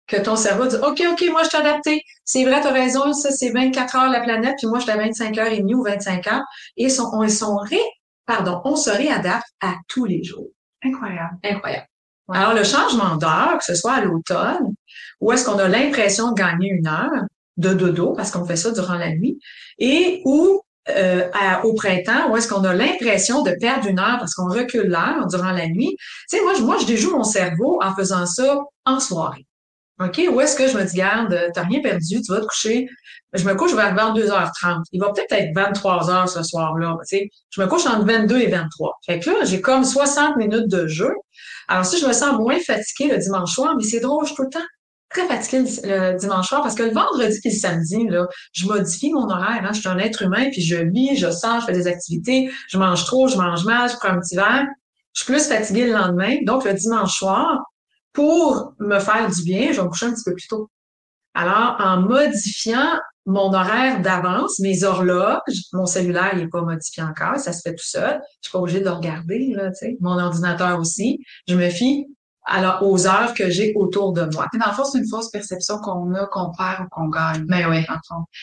que 0.08 0.18
ton 0.18 0.36
cerveau 0.36 0.68
dit 0.68 0.76
OK, 0.78 1.02
OK, 1.12 1.24
moi 1.32 1.44
je 1.44 1.50
suis 1.50 1.58
adapté. 1.58 2.02
C'est 2.26 2.44
vrai, 2.44 2.62
tu 2.62 2.68
as 2.68 2.72
raison, 2.72 3.14
ça 3.14 3.32
c'est 3.32 3.50
24 3.50 3.96
heures 3.96 4.12
la 4.12 4.22
planète, 4.22 4.56
puis 4.58 4.68
moi 4.68 4.80
je 4.80 4.84
suis 4.84 4.92
à 4.92 4.98
25 4.98 5.38
heures 5.38 5.52
et 5.52 5.60
demie 5.60 5.76
ou 5.76 5.84
25 5.84 6.28
heures. 6.28 6.44
Et 6.78 6.90
sont, 6.90 7.10
on, 7.14 7.28
sont 7.28 7.58
ré, 7.58 7.80
pardon, 8.26 8.62
on 8.66 8.76
se 8.76 8.90
réadapte 8.90 9.48
à 9.62 9.76
tous 9.88 10.06
les 10.06 10.24
jours. 10.24 10.48
Incroyable. 10.84 11.38
Incroyable. 11.44 11.88
Alors, 12.34 12.54
le 12.54 12.64
changement 12.64 13.18
d'heure, 13.18 13.58
que 13.58 13.66
ce 13.66 13.76
soit 13.76 13.94
à 13.94 14.02
l'automne, 14.02 14.74
où 15.20 15.32
est-ce 15.34 15.44
qu'on 15.44 15.60
a 15.60 15.68
l'impression 15.68 16.32
de 16.32 16.36
gagner 16.36 16.70
une 16.70 16.88
heure, 16.88 17.26
de 17.58 17.74
dodo 17.74 18.14
parce 18.14 18.32
qu'on 18.32 18.46
fait 18.46 18.56
ça 18.56 18.72
durant 18.72 18.96
la 18.96 19.12
nuit 19.12 19.40
et 19.78 20.22
ou 20.26 20.62
euh, 20.90 21.30
au 21.64 21.74
printemps 21.74 22.32
où 22.32 22.38
est-ce 22.38 22.48
qu'on 22.48 22.64
a 22.64 22.74
l'impression 22.74 23.44
de 23.44 23.52
perdre 23.52 23.88
une 23.88 24.00
heure 24.00 24.18
parce 24.18 24.34
qu'on 24.34 24.50
recule 24.50 24.88
l'heure 24.88 25.28
durant 25.28 25.52
la 25.52 25.68
nuit. 25.68 25.96
Tu 26.30 26.38
sais, 26.38 26.44
moi, 26.44 26.54
je, 26.56 26.64
moi, 26.64 26.78
je 26.80 26.86
déjoue 26.86 27.16
mon 27.16 27.24
cerveau 27.24 27.80
en 27.84 27.96
faisant 27.96 28.26
ça 28.26 28.60
en 28.86 29.00
soirée. 29.00 29.46
OK? 30.00 30.20
Où 30.32 30.42
est-ce 30.42 30.56
que 30.56 30.68
je 30.68 30.76
me 30.76 30.84
dis, 30.84 30.98
garde, 30.98 31.38
t'as 31.54 31.64
rien 31.64 31.82
perdu, 31.82 32.22
tu 32.22 32.32
vas 32.32 32.40
te 32.40 32.46
coucher. 32.46 32.88
Je 33.34 33.46
me 33.46 33.54
couche 33.54 33.76
vers 33.76 33.94
22h30. 33.94 34.84
Il 34.92 35.00
va 35.00 35.12
peut-être 35.12 35.32
être 35.34 35.56
23h 35.56 36.28
ce 36.28 36.42
soir-là. 36.42 36.98
Tu 37.08 37.18
sais, 37.18 37.30
je 37.52 37.62
me 37.62 37.68
couche 37.68 37.86
entre 37.86 38.06
22 38.06 38.40
et 38.40 38.48
23. 38.48 39.00
Fait 39.06 39.20
que 39.20 39.30
là, 39.30 39.44
j'ai 39.44 39.62
comme 39.62 39.86
60 39.86 40.38
minutes 40.38 40.68
de 40.68 40.88
jeu. 40.88 41.14
Alors, 41.68 41.86
si 41.86 42.00
je 42.00 42.08
me 42.08 42.14
sens 42.14 42.38
moins 42.40 42.60
fatiguée 42.60 43.12
le 43.12 43.18
dimanche 43.18 43.54
soir, 43.54 43.76
mais 43.78 43.84
c'est 43.84 44.00
drôle, 44.00 44.26
je 44.26 44.34
tout 44.34 44.44
le 44.44 44.50
temps 44.50 44.60
très 45.14 45.28
fatiguée 45.28 45.64
le, 45.84 46.18
dimanche 46.18 46.48
soir 46.48 46.62
parce 46.62 46.76
que 46.76 46.84
le 46.84 46.92
vendredi 46.92 47.40
et 47.44 47.50
le 47.50 47.56
samedi, 47.56 48.08
là, 48.08 48.28
je 48.54 48.66
modifie 48.66 49.12
mon 49.12 49.30
horaire. 49.30 49.64
Hein. 49.64 49.74
Je 49.74 49.80
suis 49.80 49.90
un 49.90 49.98
être 49.98 50.22
humain, 50.22 50.50
puis 50.52 50.62
je 50.62 50.78
vis, 50.78 51.18
je 51.18 51.30
sors, 51.32 51.62
je 51.62 51.66
fais 51.66 51.74
des 51.74 51.88
activités, 51.88 52.52
je 52.68 52.78
mange 52.78 53.06
trop, 53.06 53.28
je 53.28 53.38
mange 53.38 53.66
mal, 53.66 53.90
je 53.90 53.96
prends 53.98 54.10
un 54.10 54.20
petit 54.20 54.36
verre. 54.36 54.66
Je 55.14 55.24
suis 55.24 55.34
plus 55.34 55.48
fatiguée 55.48 55.88
le 55.88 55.94
lendemain. 55.94 56.38
Donc, 56.44 56.64
le 56.64 56.74
dimanche 56.74 57.18
soir, 57.18 57.60
pour 58.14 58.74
me 58.80 59.00
faire 59.00 59.30
du 59.30 59.44
bien, 59.44 59.72
je 59.72 59.78
vais 59.78 59.84
me 59.84 59.90
coucher 59.90 60.06
un 60.06 60.14
petit 60.14 60.24
peu 60.24 60.34
plus 60.34 60.48
tôt. 60.48 60.70
Alors, 61.34 61.76
en 61.80 62.02
modifiant 62.02 62.98
mon 63.26 63.54
horaire 63.54 64.02
d'avance, 64.02 64.60
mes 64.60 64.84
horloges, 64.84 65.42
mon 65.74 65.86
cellulaire, 65.86 66.32
il 66.34 66.40
n'est 66.40 66.48
pas 66.48 66.62
modifié 66.62 67.04
encore, 67.04 67.38
ça 67.38 67.54
se 67.54 67.62
fait 67.62 67.76
tout 67.76 67.86
seul. 67.86 68.20
Je 68.42 68.48
suis 68.48 68.52
pas 68.52 68.60
obligée 68.60 68.80
de 68.80 68.86
le 68.86 68.92
regarder, 68.92 69.54
là. 69.56 69.70
Mon 70.00 70.18
ordinateur 70.18 70.80
aussi. 70.80 71.20
Je 71.48 71.56
me 71.56 71.70
fie 71.70 72.08
alors 72.52 72.80
aux 72.82 73.08
heures 73.08 73.34
que 73.34 73.50
j'ai 73.50 73.74
autour 73.76 74.14
de 74.14 74.24
moi. 74.34 74.48
dans 74.54 74.68
le 74.68 74.74
fond, 74.74 74.84
c'est 74.84 75.00
une 75.00 75.10
fausse 75.10 75.30
perception 75.30 75.80
qu'on 75.80 76.14
a, 76.14 76.26
qu'on 76.28 76.52
perd 76.52 76.86
ou 76.86 76.90
qu'on 76.90 77.08
gagne. 77.08 77.46
Mais 77.48 77.64
ben 77.64 77.70
oui. 77.72 77.86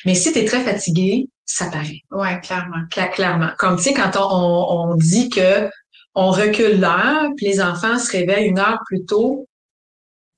Mais 0.04 0.14
si 0.14 0.32
tu 0.32 0.38
es 0.38 0.44
très 0.44 0.60
fatigué, 0.60 1.28
ça 1.44 1.66
paraît. 1.66 2.02
Ouais, 2.10 2.40
clairement. 2.40 2.86
clairement. 2.90 3.50
Comme 3.58 3.76
tu 3.76 3.84
sais, 3.84 3.94
quand 3.94 4.10
on, 4.16 4.90
on, 4.90 4.94
dit 4.96 5.28
que 5.28 5.68
on 6.14 6.30
recule 6.30 6.80
l'heure, 6.80 7.28
puis 7.36 7.46
les 7.46 7.60
enfants 7.60 7.98
se 7.98 8.10
réveillent 8.12 8.48
une 8.48 8.58
heure 8.58 8.80
plus 8.86 9.04
tôt, 9.04 9.46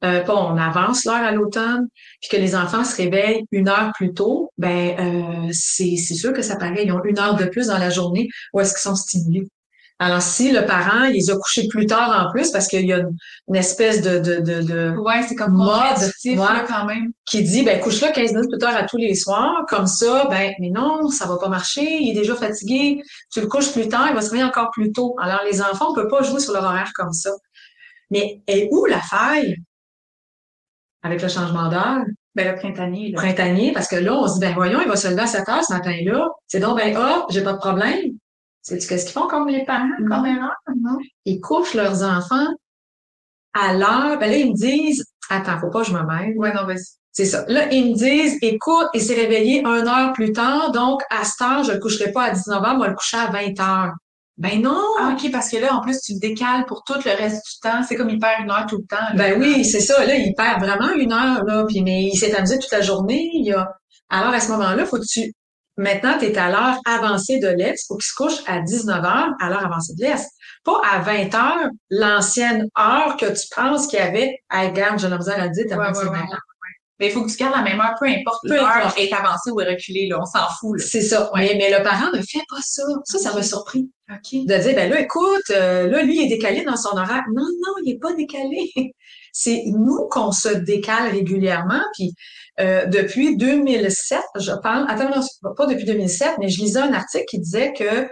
euh, 0.04 0.22
pas 0.22 0.34
on 0.34 0.56
avance 0.56 1.04
l'heure 1.04 1.16
à 1.16 1.32
l'automne, 1.32 1.88
puis 2.20 2.30
que 2.30 2.36
les 2.36 2.54
enfants 2.54 2.84
se 2.84 2.96
réveillent 2.96 3.44
une 3.50 3.68
heure 3.68 3.92
plus 3.94 4.14
tôt, 4.14 4.50
ben 4.56 4.96
euh, 4.98 5.50
c'est 5.52 5.96
sûr 5.96 6.32
que 6.32 6.42
ça 6.42 6.56
paraît. 6.56 6.84
Ils 6.84 6.92
ont 6.92 7.04
une 7.04 7.18
heure 7.18 7.36
de 7.36 7.44
plus 7.44 7.66
dans 7.66 7.78
la 7.78 7.90
journée 7.90 8.28
où 8.54 8.60
est-ce 8.60 8.72
qu'ils 8.72 8.82
sont 8.82 8.96
stimulés. 8.96 9.48
Alors, 10.02 10.22
si 10.22 10.50
le 10.50 10.64
parent, 10.64 11.04
il 11.04 11.12
les 11.12 11.30
a 11.30 11.36
couchés 11.36 11.68
plus 11.68 11.84
tard 11.84 12.26
en 12.26 12.32
plus, 12.32 12.50
parce 12.50 12.68
qu'il 12.68 12.86
y 12.86 12.92
a 12.94 13.00
une, 13.00 13.54
espèce 13.54 14.00
de, 14.00 14.18
de, 14.18 14.40
de, 14.40 14.62
de 14.62 14.96
ouais, 14.96 15.22
c'est 15.28 15.34
comme 15.34 15.52
mode 15.52 15.98
quand 16.66 16.86
même. 16.86 17.12
qui 17.26 17.42
dit, 17.42 17.62
ben, 17.62 17.78
couche-le 17.78 18.10
15 18.10 18.32
minutes 18.32 18.48
plus 18.48 18.58
tard 18.58 18.74
à 18.74 18.84
tous 18.84 18.96
les 18.96 19.14
soirs. 19.14 19.66
Comme 19.68 19.86
ça, 19.86 20.26
ben, 20.30 20.54
mais 20.58 20.70
non, 20.70 21.10
ça 21.10 21.26
va 21.26 21.36
pas 21.36 21.50
marcher. 21.50 21.98
Il 22.00 22.12
est 22.12 22.18
déjà 22.18 22.34
fatigué. 22.34 23.02
Tu 23.30 23.42
le 23.42 23.46
couches 23.46 23.72
plus 23.72 23.88
tard, 23.88 24.06
il 24.08 24.14
va 24.14 24.22
se 24.22 24.30
réveiller 24.30 24.48
encore 24.48 24.70
plus 24.70 24.90
tôt. 24.90 25.14
Alors, 25.20 25.40
les 25.44 25.60
enfants, 25.60 25.88
on 25.90 25.94
peut 25.94 26.08
pas 26.08 26.22
jouer 26.22 26.40
sur 26.40 26.54
leur 26.54 26.64
horaire 26.64 26.92
comme 26.94 27.12
ça. 27.12 27.32
Mais 28.10 28.40
est 28.46 28.70
où 28.72 28.86
la 28.86 29.00
faille? 29.00 29.54
Avec 31.02 31.20
le 31.20 31.28
changement 31.28 31.68
d'heure? 31.68 32.04
Ben, 32.34 32.50
le 32.50 32.58
printanier, 32.58 33.10
là. 33.10 33.18
Printanier, 33.18 33.72
parce 33.72 33.86
que 33.86 33.96
là, 33.96 34.14
on 34.14 34.26
se 34.26 34.34
dit, 34.34 34.40
ben, 34.40 34.54
voyons, 34.54 34.80
il 34.80 34.88
va 34.88 34.96
se 34.96 35.08
lever 35.08 35.20
à 35.20 35.26
7 35.26 35.46
heures 35.46 35.64
ce 35.64 35.74
matin-là. 35.74 36.26
C'est 36.46 36.60
donc, 36.60 36.78
ben, 36.78 36.96
ah, 36.96 37.26
j'ai 37.28 37.42
pas 37.42 37.52
de 37.52 37.58
problème. 37.58 38.12
C'est 38.62 38.78
qu'est-ce 38.78 39.04
qu'ils 39.04 39.14
font 39.14 39.26
comme 39.26 39.48
les 39.48 39.64
parents, 39.64 39.88
comme 40.08 40.26
erreur, 40.26 40.54
non? 40.80 40.98
Ils 41.24 41.40
couchent 41.40 41.74
leurs 41.74 42.02
enfants 42.02 42.48
à 43.54 43.72
l'heure. 43.74 44.18
Ben 44.18 44.30
là, 44.30 44.36
ils 44.36 44.50
me 44.50 44.54
disent, 44.54 45.04
attends, 45.30 45.58
faut 45.58 45.70
pas 45.70 45.82
que 45.82 45.88
je 45.88 45.94
me 45.94 46.02
mêle. 46.02 46.36
Ouais, 46.36 46.52
non, 46.52 46.66
vas-y. 46.66 46.84
C'est 47.12 47.24
ça. 47.24 47.44
Là, 47.48 47.72
ils 47.72 47.90
me 47.90 47.94
disent, 47.96 48.38
écoute, 48.42 48.86
il 48.94 49.00
s'est 49.00 49.14
réveillé 49.14 49.60
une 49.60 49.88
heure 49.88 50.12
plus 50.12 50.32
tard, 50.32 50.70
donc 50.70 51.02
à 51.10 51.24
cette 51.24 51.40
heure, 51.40 51.64
je 51.64 51.72
le 51.72 51.78
coucherai 51.78 52.12
pas 52.12 52.24
à 52.24 52.30
19 52.30 52.62
h, 52.62 52.76
moi, 52.76 52.88
le 52.88 52.94
coucher 52.94 53.16
à 53.16 53.26
20 53.26 53.60
heures. 53.60 53.92
Ben 54.38 54.62
non! 54.62 54.80
Ah, 54.98 55.14
OK, 55.14 55.30
parce 55.30 55.50
que 55.50 55.58
là, 55.58 55.74
en 55.74 55.80
plus, 55.82 56.00
tu 56.00 56.14
le 56.14 56.18
décales 56.18 56.64
pour 56.66 56.82
tout 56.84 56.94
le 56.94 57.10
reste 57.10 57.44
du 57.44 57.60
temps. 57.60 57.82
C'est 57.86 57.94
comme 57.94 58.08
il 58.08 58.18
perd 58.18 58.42
une 58.42 58.50
heure 58.50 58.64
tout 58.66 58.78
le 58.78 58.84
temps. 58.84 59.14
ben 59.14 59.38
oui, 59.38 59.64
c'est 59.66 59.80
ça. 59.80 60.04
Là, 60.06 60.14
il 60.14 60.34
perd 60.34 60.60
vraiment 60.60 60.94
une 60.94 61.12
heure, 61.12 61.44
là. 61.44 61.64
Puis, 61.68 61.82
mais 61.82 62.04
il 62.04 62.16
s'est 62.16 62.34
amusé 62.34 62.58
toute 62.58 62.72
la 62.72 62.80
journée. 62.80 63.28
Il 63.34 63.52
a... 63.52 63.70
Alors, 64.08 64.32
à 64.32 64.40
ce 64.40 64.50
moment-là, 64.52 64.86
faut 64.86 64.96
que 64.96 65.04
tu 65.06 65.30
Maintenant, 65.80 66.18
tu 66.18 66.26
es 66.26 66.36
à 66.36 66.50
l'heure 66.50 66.78
avancée 66.84 67.38
de 67.38 67.48
l'Est. 67.48 67.86
Faut 67.88 67.96
qu'il 67.96 68.04
se 68.04 68.14
couche 68.14 68.42
à 68.46 68.60
19 68.60 69.02
h 69.02 69.32
à 69.40 69.48
l'heure 69.48 69.64
avancée 69.64 69.94
de 69.94 70.02
l'Est. 70.02 70.28
Pas 70.62 70.78
à 70.84 70.98
20 70.98 71.30
h 71.30 71.70
l'ancienne 71.88 72.68
heure 72.78 73.16
que 73.16 73.24
tu 73.24 73.48
penses 73.56 73.86
qu'il 73.86 73.98
y 73.98 74.02
avait. 74.02 74.36
à 74.50 74.68
garde, 74.68 75.00
je 75.00 75.06
l'ai 75.06 75.14
à 75.14 75.48
dire, 75.48 75.64
ouais, 75.70 75.76
ouais, 75.78 76.18
Mais 76.98 77.06
il 77.06 77.12
faut 77.12 77.24
que 77.24 77.30
tu 77.30 77.36
gardes 77.38 77.56
la 77.56 77.62
même 77.62 77.80
heure, 77.80 77.94
peu 77.98 78.06
importe 78.06 78.40
l'heure 78.44 78.92
est 78.98 79.10
avancée 79.10 79.50
ou 79.52 79.60
est 79.62 79.70
reculée, 79.70 80.06
là, 80.06 80.18
on 80.20 80.26
s'en 80.26 80.46
fout. 80.60 80.78
C'est 80.80 81.00
ça. 81.00 81.30
Mais, 81.34 81.54
mais, 81.56 81.70
le 81.70 81.82
parent 81.82 82.10
ne 82.12 82.20
fait 82.20 82.44
pas 82.50 82.60
ça. 82.60 82.82
Ça, 83.04 83.18
ça 83.18 83.34
m'a 83.34 83.42
surpris. 83.42 83.90
De 84.10 84.62
dire, 84.62 84.74
ben 84.74 84.90
là, 84.90 85.00
écoute, 85.00 85.50
euh, 85.50 85.88
là, 85.88 86.02
lui, 86.02 86.18
il 86.18 86.26
est 86.26 86.36
décalé 86.36 86.62
dans 86.62 86.76
son 86.76 86.90
horaire. 86.90 87.24
Non, 87.32 87.44
non, 87.44 87.74
il 87.82 87.94
n'est 87.94 87.98
pas 87.98 88.12
décalé. 88.12 88.70
C'est 89.32 89.62
nous 89.66 90.08
qu'on 90.10 90.32
se 90.32 90.48
décale 90.48 91.12
régulièrement. 91.12 91.80
Puis 91.94 92.12
euh, 92.60 92.86
depuis 92.86 93.36
2007, 93.36 94.20
je 94.38 94.52
parle, 94.62 94.86
attends, 94.88 95.10
pas 95.56 95.66
depuis 95.66 95.84
2007, 95.84 96.34
mais 96.38 96.48
je 96.48 96.60
lisais 96.60 96.80
un 96.80 96.92
article 96.92 97.24
qui 97.28 97.38
disait 97.38 97.72
que 97.72 98.08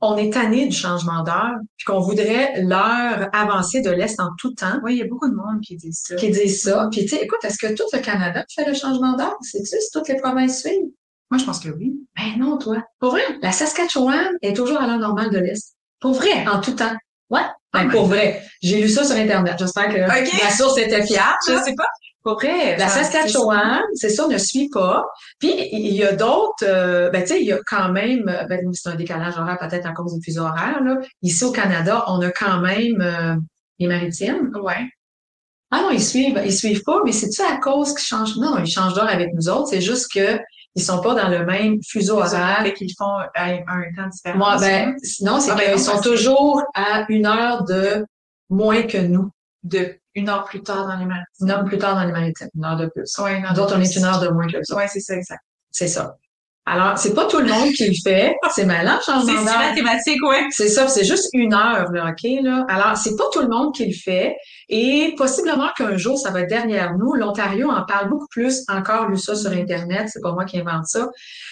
on 0.00 0.16
est 0.16 0.32
tanné 0.32 0.66
du 0.66 0.74
changement 0.74 1.22
d'heure, 1.22 1.56
puis 1.76 1.84
qu'on 1.84 2.00
voudrait 2.00 2.62
l'heure 2.62 3.28
avancée 3.34 3.82
de 3.82 3.90
l'Est 3.90 4.18
en 4.18 4.30
tout 4.38 4.54
temps. 4.54 4.80
Oui, 4.82 4.94
il 4.94 4.98
y 4.98 5.02
a 5.02 5.06
beaucoup 5.06 5.28
de 5.28 5.34
monde 5.34 5.60
qui 5.62 5.76
dit 5.76 5.92
ça. 5.92 6.16
Qui 6.16 6.30
dit 6.30 6.48
ça. 6.48 6.88
Puis, 6.90 7.02
tu 7.02 7.08
sais, 7.08 7.22
écoute, 7.22 7.40
est-ce 7.44 7.58
que 7.58 7.74
tout 7.74 7.84
le 7.92 7.98
Canada 7.98 8.44
fait 8.54 8.64
le 8.64 8.72
changement 8.72 9.14
d'heure? 9.14 9.36
C'est 9.42 9.62
ça, 9.64 9.76
si 9.78 9.90
toutes 9.92 10.08
les 10.08 10.16
provinces 10.16 10.60
suivent? 10.60 10.88
Moi, 11.30 11.38
je 11.38 11.44
pense 11.44 11.60
que 11.60 11.68
oui. 11.68 11.92
Ben 12.16 12.38
non, 12.38 12.56
toi. 12.56 12.82
Pour 12.98 13.10
vrai, 13.10 13.22
la 13.42 13.52
Saskatchewan 13.52 14.30
est 14.40 14.56
toujours 14.56 14.80
à 14.80 14.86
l'heure 14.86 14.98
normale 14.98 15.30
de 15.30 15.38
l'Est. 15.38 15.74
Pour 16.00 16.14
vrai, 16.14 16.46
en 16.48 16.60
tout 16.60 16.72
temps. 16.72 16.96
Ouais. 17.28 17.44
Ben, 17.72 17.88
pour 17.88 18.06
vrai. 18.06 18.42
J'ai 18.62 18.80
lu 18.80 18.88
ça 18.88 19.04
sur 19.04 19.14
Internet. 19.16 19.56
J'espère 19.58 19.88
que 19.88 19.98
la 19.98 20.50
source 20.50 20.78
était 20.78 21.04
fiable. 21.06 21.36
Je 21.46 21.62
sais 21.62 21.74
pas. 21.74 21.86
Pour 22.22 22.34
vrai, 22.34 22.76
la 22.76 22.88
Saskatchewan, 22.88 23.80
c'est 23.94 24.10
ça, 24.10 24.26
ne 24.28 24.36
suit 24.36 24.68
pas. 24.68 25.04
Puis 25.38 25.52
il 25.72 25.94
y 25.94 26.04
a 26.04 26.12
d'autres, 26.12 26.64
euh, 26.64 27.08
ben 27.10 27.22
tu 27.22 27.28
sais, 27.28 27.40
il 27.40 27.46
y 27.46 27.52
a 27.52 27.58
quand 27.66 27.90
même, 27.90 28.24
ben, 28.24 28.60
c'est 28.74 28.90
un 28.90 28.94
décalage 28.94 29.38
horaire 29.38 29.58
peut-être 29.58 29.86
à 29.86 29.92
cause 29.92 30.14
du 30.14 30.22
fuseau 30.22 30.42
horaire. 30.42 30.82
Là. 30.82 30.98
Ici 31.22 31.44
au 31.44 31.50
Canada, 31.50 32.04
on 32.08 32.20
a 32.20 32.30
quand 32.30 32.60
même 32.60 33.00
euh, 33.00 33.36
les 33.78 33.86
maritimes. 33.86 34.52
Ouais. 34.62 34.86
Ah 35.70 35.82
non, 35.82 35.90
ils 35.90 36.02
suivent, 36.02 36.40
ils 36.44 36.52
suivent 36.52 36.82
pas, 36.82 37.00
mais 37.04 37.12
c'est-tu 37.12 37.40
à 37.42 37.56
cause 37.56 37.94
qu'ils 37.94 38.06
changent? 38.06 38.36
Non, 38.36 38.58
ils 38.58 38.70
changent 38.70 38.94
d'heure 38.94 39.08
avec 39.08 39.32
nous 39.32 39.48
autres. 39.48 39.68
C'est 39.68 39.80
juste 39.80 40.12
que 40.12 40.38
ils 40.74 40.82
sont 40.82 41.00
pas 41.00 41.14
dans 41.14 41.28
le 41.28 41.44
même 41.44 41.78
fuseau 41.82 42.18
horaire. 42.18 42.64
Et 42.66 42.74
qu'ils 42.74 42.94
font 42.96 43.18
un, 43.34 43.58
un 43.66 43.82
temps 43.96 44.08
différent. 44.08 44.38
Moi, 44.38 44.58
ben, 44.58 44.94
sinon, 45.02 45.40
c'est 45.40 45.52
ah, 45.52 45.56
ben 45.56 45.72
qu'ils 45.72 45.80
sont 45.80 46.00
toujours 46.00 46.62
à 46.74 47.06
une 47.08 47.26
heure 47.26 47.64
de 47.64 48.04
moins 48.48 48.82
que 48.82 48.98
nous. 48.98 49.30
De 49.62 49.99
une 50.14 50.28
heure 50.28 50.44
plus 50.44 50.62
tard 50.62 50.86
dans 50.86 50.96
les 50.96 51.06
maritimes. 51.06 51.26
Une 51.40 51.50
heure 51.50 51.64
plus 51.64 51.78
tard 51.78 51.94
dans 51.94 52.04
les 52.04 52.12
maritimes, 52.12 52.48
une 52.54 52.64
heure 52.64 52.76
de 52.76 52.86
plus. 52.86 53.18
Ouais, 53.18 53.38
une 53.38 53.44
heure 53.44 53.54
D'autres, 53.54 53.76
on 53.76 53.80
est 53.80 53.96
une 53.96 54.04
heure 54.04 54.20
de 54.20 54.28
moins 54.28 54.46
que 54.46 54.62
ça. 54.62 54.76
Oui, 54.76 54.84
c'est 54.88 55.00
ça, 55.00 55.14
exact. 55.14 55.42
C'est 55.70 55.88
ça. 55.88 56.16
Alors, 56.66 56.98
c'est 56.98 57.14
pas 57.14 57.26
tout 57.26 57.38
le 57.38 57.46
monde 57.46 57.72
qui 57.72 57.88
le 57.88 57.94
fait. 58.04 58.36
C'est 58.54 58.66
malin, 58.66 59.00
changement 59.04 59.32
d'heure. 59.32 59.44
C'est 59.46 59.68
mathématique, 59.68 60.22
ouais. 60.22 60.46
C'est 60.50 60.68
ça, 60.68 60.88
c'est 60.88 61.04
juste 61.04 61.28
une 61.32 61.54
heure, 61.54 61.90
là, 61.90 62.10
OK, 62.10 62.30
là. 62.42 62.64
Alors, 62.68 62.96
c'est 62.96 63.16
pas 63.16 63.24
tout 63.32 63.40
le 63.40 63.48
monde 63.48 63.74
qui 63.74 63.86
le 63.86 63.94
fait. 63.94 64.36
Et 64.68 65.14
possiblement 65.16 65.68
qu'un 65.76 65.96
jour, 65.96 66.18
ça 66.18 66.30
va 66.30 66.42
être 66.42 66.48
derrière 66.48 66.96
nous. 66.96 67.14
L'Ontario 67.14 67.70
en 67.70 67.84
parle 67.84 68.08
beaucoup 68.08 68.28
plus. 68.30 68.62
Encore 68.68 69.08
lu 69.08 69.18
ça 69.18 69.34
sur 69.34 69.50
Internet. 69.50 70.08
C'est 70.12 70.20
pas 70.20 70.32
moi 70.32 70.44
qui 70.44 70.60
invente 70.60 70.86
ça. 70.86 71.08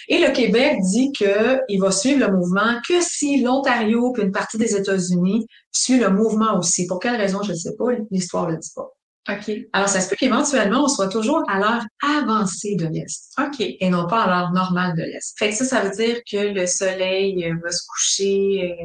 Et 0.07 0.19
le 0.19 0.31
Québec 0.31 0.77
dit 0.81 1.11
qu'il 1.11 1.81
va 1.81 1.91
suivre 1.91 2.25
le 2.25 2.31
mouvement 2.31 2.79
que 2.87 3.01
si 3.01 3.41
l'Ontario 3.41 4.11
puis 4.13 4.23
une 4.23 4.31
partie 4.31 4.57
des 4.57 4.75
États-Unis 4.75 5.45
suit 5.71 5.99
le 5.99 6.11
mouvement 6.11 6.57
aussi. 6.57 6.87
Pour 6.87 6.99
quelle 6.99 7.15
raison, 7.15 7.41
je 7.43 7.51
ne 7.51 7.57
sais 7.57 7.75
pas. 7.77 7.85
L'histoire 8.11 8.49
le 8.49 8.57
dit 8.57 8.71
pas. 8.75 8.89
OK. 9.29 9.51
Alors, 9.73 9.89
ça 9.89 10.01
se 10.01 10.09
peut 10.09 10.15
qu'éventuellement, 10.17 10.83
on 10.85 10.87
soit 10.87 11.09
toujours 11.09 11.43
à 11.49 11.59
l'heure 11.59 11.85
avancée 12.03 12.75
de 12.75 12.87
l'Est. 12.87 13.33
OK. 13.39 13.59
Et 13.59 13.89
non 13.89 14.07
pas 14.07 14.23
à 14.23 14.27
l'heure 14.27 14.51
normale 14.51 14.95
de 14.95 15.03
l'Est. 15.03 15.37
Fait 15.37 15.49
que 15.49 15.55
ça, 15.55 15.65
ça 15.65 15.81
veut 15.81 15.91
dire 15.91 16.17
que 16.29 16.37
le 16.37 16.65
soleil 16.65 17.45
euh, 17.45 17.55
va 17.63 17.71
se 17.71 17.85
coucher 17.87 18.77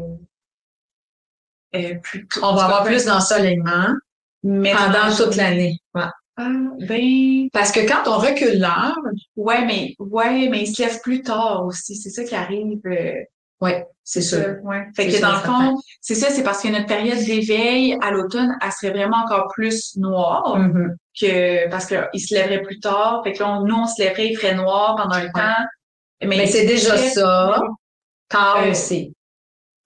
euh, 1.74 1.78
euh, 1.78 1.94
plus 2.02 2.26
tôt. 2.26 2.40
On 2.42 2.54
va 2.54 2.64
avoir 2.64 2.84
plus 2.84 3.04
d'ensoleillement 3.04 3.94
pendant 4.42 5.16
toute 5.16 5.36
l'année. 5.36 5.78
Ouais. 5.94 6.02
Ah, 6.36 6.50
ben. 6.80 7.48
Parce 7.52 7.70
que 7.70 7.80
quand 7.86 8.10
on 8.10 8.18
recule 8.18 8.58
l'heure. 8.58 8.98
Ouais, 9.36 9.64
mais, 9.64 9.94
ouais, 9.98 10.48
mais 10.48 10.62
il 10.62 10.74
se 10.74 10.82
lève 10.82 11.00
plus 11.00 11.22
tard 11.22 11.64
aussi. 11.64 11.96
C'est 11.96 12.10
ça 12.10 12.24
qui 12.24 12.34
arrive. 12.34 12.80
Oui, 13.60 13.72
c'est 14.02 14.20
ça. 14.20 14.38
Ouais. 14.62 14.86
Fait 14.94 15.08
que 15.08 15.20
dans 15.20 15.32
le 15.32 15.38
fond, 15.38 15.80
c'est 16.00 16.14
ça, 16.14 16.28
c'est 16.30 16.42
parce 16.42 16.62
que 16.62 16.68
notre 16.68 16.86
période 16.86 17.18
d'éveil 17.24 17.96
à 18.02 18.10
l'automne, 18.10 18.56
elle 18.60 18.72
serait 18.72 18.90
vraiment 18.90 19.18
encore 19.24 19.48
plus 19.54 19.96
noire 19.96 20.58
mm-hmm. 20.58 20.96
que 21.18 21.70
parce 21.70 21.86
qu'il 21.86 22.20
se 22.20 22.34
lèverait 22.34 22.62
plus 22.62 22.80
tard. 22.80 23.22
Fait 23.24 23.32
que 23.32 23.42
là, 23.42 23.60
nous, 23.64 23.74
on 23.74 23.86
se 23.86 24.02
lèverait, 24.02 24.28
il 24.28 24.36
ferait 24.36 24.54
noir 24.54 24.96
pendant 24.96 25.18
le 25.18 25.30
temps. 25.32 25.64
Mais, 26.22 26.46
c'est 26.46 26.66
déjà 26.66 26.96
ça. 26.96 27.60
Tard 28.28 28.62
euh, 28.64 28.70
aussi. 28.70 29.14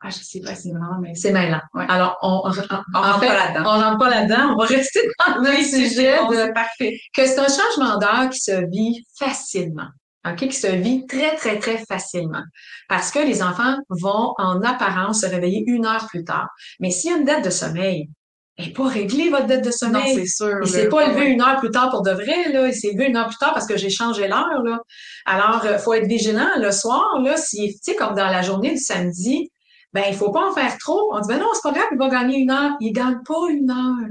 Ah, 0.00 0.10
je 0.10 0.18
sais 0.18 0.40
pas, 0.40 0.54
c'est 0.54 0.70
vraiment, 0.70 0.98
mais 1.00 1.14
c'est 1.16 1.32
mêlant. 1.32 1.60
Ouais. 1.74 1.84
Alors, 1.88 2.18
on, 2.22 2.42
on, 2.44 2.50
on 2.50 3.00
rentre 3.00 3.20
pas 3.20 3.34
là-dedans. 3.34 3.62
On 3.64 3.80
rentre 3.80 3.98
pas 3.98 4.10
là-dedans. 4.10 4.54
On 4.54 4.56
va 4.56 4.64
rester 4.66 5.00
dans 5.18 5.38
le 5.40 5.62
sujet 5.62 6.18
de, 6.18 6.52
parfait. 6.52 6.98
que 7.14 7.26
c'est 7.26 7.38
un 7.38 7.48
changement 7.48 7.98
d'heure 7.98 8.30
qui 8.30 8.38
se 8.38 8.68
vit 8.70 9.04
facilement 9.18 9.88
qui 10.36 10.52
se 10.52 10.66
vit 10.66 11.06
très, 11.06 11.36
très, 11.36 11.58
très 11.58 11.78
facilement. 11.86 12.42
Parce 12.88 13.10
que 13.10 13.18
les 13.18 13.42
enfants 13.42 13.76
vont, 13.88 14.34
en 14.38 14.62
apparence, 14.62 15.22
se 15.22 15.26
réveiller 15.26 15.64
une 15.66 15.86
heure 15.86 16.06
plus 16.08 16.24
tard. 16.24 16.48
Mais 16.80 16.90
s'il 16.90 17.10
y 17.10 17.14
a 17.14 17.16
une 17.16 17.24
dette 17.24 17.44
de 17.44 17.50
sommeil, 17.50 18.08
n'est 18.58 18.72
pas 18.72 18.88
réglée, 18.88 19.30
votre 19.30 19.46
dette 19.46 19.64
de 19.64 19.70
sommeil. 19.70 20.16
Non, 20.16 20.22
c'est 20.22 20.26
sûr. 20.26 20.58
Il 20.62 20.68
s'est 20.68 20.88
pas 20.88 21.08
levé 21.08 21.26
une 21.26 21.40
heure 21.40 21.58
plus 21.58 21.70
tard 21.70 21.90
pour 21.90 22.02
de 22.02 22.10
vrai, 22.10 22.52
là. 22.52 22.66
Il 22.66 22.74
s'est 22.74 22.92
levé 22.92 23.06
une 23.06 23.16
heure 23.16 23.28
plus 23.28 23.38
tard 23.38 23.54
parce 23.54 23.66
que 23.66 23.76
j'ai 23.76 23.90
changé 23.90 24.26
l'heure, 24.26 24.62
là. 24.64 24.80
Alors, 25.26 25.60
il 25.64 25.70
euh, 25.70 25.78
faut 25.78 25.94
être 25.94 26.06
vigilant. 26.06 26.48
Le 26.56 26.72
soir, 26.72 27.20
là, 27.22 27.36
si, 27.36 27.68
tu 27.74 27.78
sais, 27.82 27.94
comme 27.94 28.14
dans 28.14 28.26
la 28.26 28.42
journée 28.42 28.72
du 28.72 28.78
samedi, 28.78 29.50
ben, 29.92 30.04
il 30.08 30.14
faut 30.14 30.30
pas 30.30 30.50
en 30.50 30.52
faire 30.52 30.76
trop. 30.78 31.10
On 31.12 31.20
dit, 31.20 31.28
ben 31.28 31.38
non, 31.38 31.48
c'est 31.54 31.62
pas 31.62 31.72
grave, 31.72 31.88
il 31.92 31.98
va 31.98 32.08
gagner 32.08 32.38
une 32.38 32.50
heure. 32.50 32.72
Il 32.80 32.92
gagne 32.92 33.22
pas 33.24 33.48
une 33.50 33.70
heure. 33.70 34.10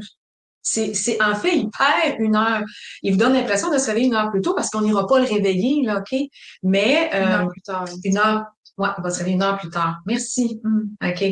C'est, 0.70 1.22
en 1.22 1.36
fait, 1.36 1.56
il 1.56 1.70
perd 1.70 2.20
une 2.20 2.36
heure. 2.36 2.62
Il 3.04 3.14
vous 3.14 3.18
donne 3.18 3.34
l'impression 3.34 3.72
de 3.72 3.78
se 3.78 3.88
réveiller 3.88 4.08
une 4.08 4.16
heure 4.16 4.30
plus 4.30 4.42
tôt 4.42 4.54
parce 4.54 4.70
qu'on 4.70 4.82
n'ira 4.82 5.08
pas 5.08 5.20
le 5.20 5.26
réveiller, 5.26 5.84
là, 5.84 6.00
OK? 6.00 6.20
Mais, 6.64 7.10
euh, 7.14 7.26
une 7.26 7.32
heure 7.32 7.48
plus 7.48 7.62
tard. 7.62 7.86
Une 8.04 8.18
heure, 8.18 8.46
ouais, 8.78 8.90
on 8.98 9.02
va 9.02 9.10
se 9.10 9.20
réveiller 9.20 9.36
une 9.36 9.44
heure 9.44 9.58
plus 9.58 9.70
tard. 9.70 9.98
Merci. 10.06 10.60
Mm. 10.64 11.10
OK? 11.10 11.24